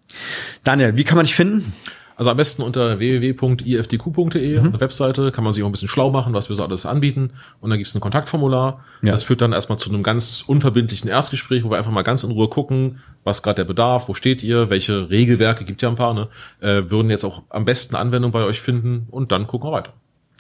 Daniel, 0.65 0.97
wie 0.97 1.05
kann 1.05 1.17
man 1.17 1.27
dich 1.27 1.37
finden? 1.37 1.73
Also 2.17 2.31
am 2.31 2.37
besten 2.39 2.63
unter 2.63 2.99
www.ifdq.de, 2.99 4.61
mhm. 4.61 4.81
Webseite, 4.81 5.31
kann 5.33 5.45
man 5.45 5.53
sich 5.53 5.63
auch 5.63 5.69
ein 5.69 5.73
bisschen 5.73 5.89
schlau 5.89 6.11
machen, 6.11 6.33
was 6.33 6.49
wir 6.49 6.57
so 6.57 6.65
alles 6.65 6.87
anbieten. 6.87 7.33
Und 7.61 7.69
dann 7.69 7.79
gibt 7.79 7.89
es 7.89 7.95
ein 7.95 8.01
Kontaktformular. 8.01 8.83
Ja. 9.03 9.11
Das 9.13 9.23
führt 9.23 9.43
dann 9.43 9.53
erstmal 9.53 9.79
zu 9.79 9.91
einem 9.91 10.03
ganz 10.03 10.43
unverbindlichen 10.47 11.11
Erstgespräch, 11.11 11.63
wo 11.63 11.71
wir 11.71 11.77
einfach 11.77 11.93
mal 11.93 12.03
ganz 12.03 12.25
in 12.25 12.31
Ruhe 12.31 12.49
gucken, 12.49 13.01
was 13.23 13.43
gerade 13.43 13.57
der 13.57 13.65
Bedarf, 13.65 14.09
wo 14.09 14.15
steht 14.15 14.43
ihr, 14.43 14.71
welche 14.71 15.11
Regelwerke, 15.11 15.67
gibt 15.67 15.83
ja 15.83 15.91
ein 15.91 15.97
paar, 15.97 16.15
ne? 16.15 16.29
Äh, 16.61 16.91
würden 16.91 17.11
jetzt 17.11 17.25
auch 17.25 17.43
am 17.51 17.67
besten 17.67 17.97
Anwendung 17.97 18.33
bei 18.33 18.45
euch 18.45 18.63
finden 18.63 19.09
und 19.11 19.31
dann 19.31 19.47
gucken 19.47 19.69
wir 19.69 19.73
weiter. 19.73 19.93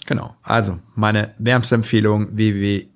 Genau. 0.07 0.35
Also 0.43 0.79
meine 0.95 1.35
wärmste 1.39 1.75
Empfehlung 1.75 2.37
www.ifdq.de. 2.37 2.87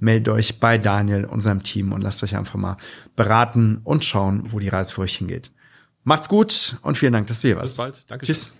Meldet 0.00 0.34
euch 0.34 0.58
bei 0.58 0.78
Daniel 0.78 1.26
und 1.26 1.38
seinem 1.40 1.62
Team 1.62 1.92
und 1.92 2.02
lasst 2.02 2.24
euch 2.24 2.34
einfach 2.34 2.56
mal 2.56 2.76
beraten 3.14 3.82
und 3.84 4.04
schauen, 4.04 4.48
wo 4.50 4.58
die 4.58 4.68
Reise 4.68 4.94
für 4.94 5.02
euch 5.02 5.16
hingeht. 5.16 5.52
Macht's 6.04 6.28
gut 6.28 6.78
und 6.82 6.96
vielen 6.98 7.12
Dank, 7.12 7.28
dass 7.28 7.40
du 7.40 7.48
hier 7.48 7.56
warst. 7.56 7.72
Bis 7.72 7.76
bald. 7.76 8.10
Danke. 8.10 8.26
Tschüss. 8.26 8.56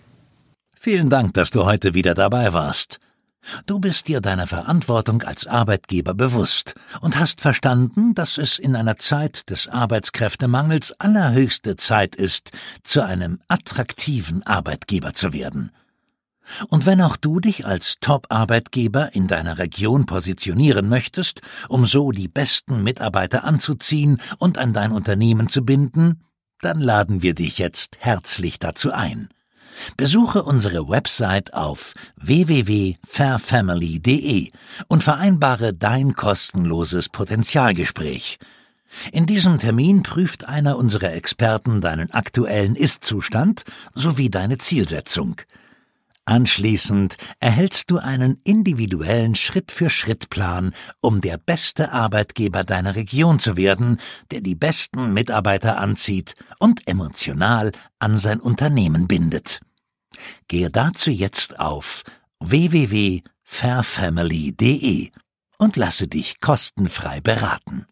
Vielen 0.79 1.09
Dank, 1.09 1.33
dass 1.33 1.49
du 1.49 1.65
heute 1.65 1.93
wieder 1.93 2.13
dabei 2.13 2.53
warst. 2.53 2.99
Du 3.65 3.79
bist 3.79 4.07
dir 4.07 4.21
deiner 4.21 4.47
Verantwortung 4.47 5.21
als 5.23 5.45
Arbeitgeber 5.47 6.13
bewusst 6.13 6.75
und 7.01 7.19
hast 7.19 7.41
verstanden, 7.41 8.15
dass 8.15 8.37
es 8.37 8.57
in 8.57 8.75
einer 8.75 8.97
Zeit 8.97 9.49
des 9.49 9.67
Arbeitskräftemangels 9.67 10.93
allerhöchste 10.99 11.75
Zeit 11.75 12.15
ist, 12.15 12.51
zu 12.83 13.03
einem 13.03 13.39
attraktiven 13.49 14.43
Arbeitgeber 14.43 15.13
zu 15.13 15.33
werden. 15.33 15.71
Und 16.67 16.85
wenn 16.85 17.01
auch 17.01 17.15
du 17.15 17.39
dich 17.39 17.65
als 17.65 17.99
Top-Arbeitgeber 17.99 19.13
in 19.13 19.27
deiner 19.27 19.57
Region 19.57 20.05
positionieren 20.05 20.89
möchtest, 20.89 21.41
um 21.69 21.85
so 21.85 22.11
die 22.11 22.27
besten 22.27 22.83
Mitarbeiter 22.83 23.43
anzuziehen 23.43 24.19
und 24.37 24.57
an 24.57 24.73
dein 24.73 24.91
Unternehmen 24.91 25.47
zu 25.47 25.63
binden, 25.63 26.21
dann 26.63 26.79
laden 26.79 27.21
wir 27.21 27.35
dich 27.35 27.57
jetzt 27.57 27.97
herzlich 27.99 28.59
dazu 28.59 28.91
ein. 28.91 29.29
Besuche 29.97 30.43
unsere 30.43 30.87
Website 30.87 31.53
auf 31.53 31.93
www.fairfamily.de 32.17 34.51
und 34.87 35.03
vereinbare 35.03 35.73
dein 35.73 36.13
kostenloses 36.13 37.09
Potenzialgespräch. 37.09 38.39
In 39.11 39.25
diesem 39.25 39.59
Termin 39.59 40.03
prüft 40.03 40.47
einer 40.47 40.77
unserer 40.77 41.13
Experten 41.13 41.81
deinen 41.81 42.11
aktuellen 42.11 42.75
Ist-Zustand 42.75 43.63
sowie 43.95 44.29
deine 44.29 44.59
Zielsetzung. 44.59 45.37
Anschließend 46.25 47.17
erhältst 47.41 47.91
du 47.91 47.97
einen 47.97 48.37
individuellen 48.45 49.35
Schritt-für-Schritt-Plan, 49.35 50.73
um 51.01 51.19
der 51.19 51.37
beste 51.37 51.91
Arbeitgeber 51.91 52.63
deiner 52.63 52.95
Region 52.95 53.39
zu 53.39 53.57
werden, 53.57 53.99
der 54.31 54.39
die 54.39 54.55
besten 54.55 55.11
Mitarbeiter 55.11 55.77
anzieht 55.77 56.35
und 56.59 56.87
emotional 56.87 57.73
an 57.99 58.15
sein 58.15 58.39
Unternehmen 58.39 59.09
bindet. 59.09 59.59
Gehe 60.47 60.69
dazu 60.69 61.11
jetzt 61.11 61.59
auf 61.59 62.03
www.fairfamily.de 62.39 65.11
und 65.57 65.75
lasse 65.75 66.07
dich 66.07 66.39
kostenfrei 66.39 67.19
beraten. 67.19 67.85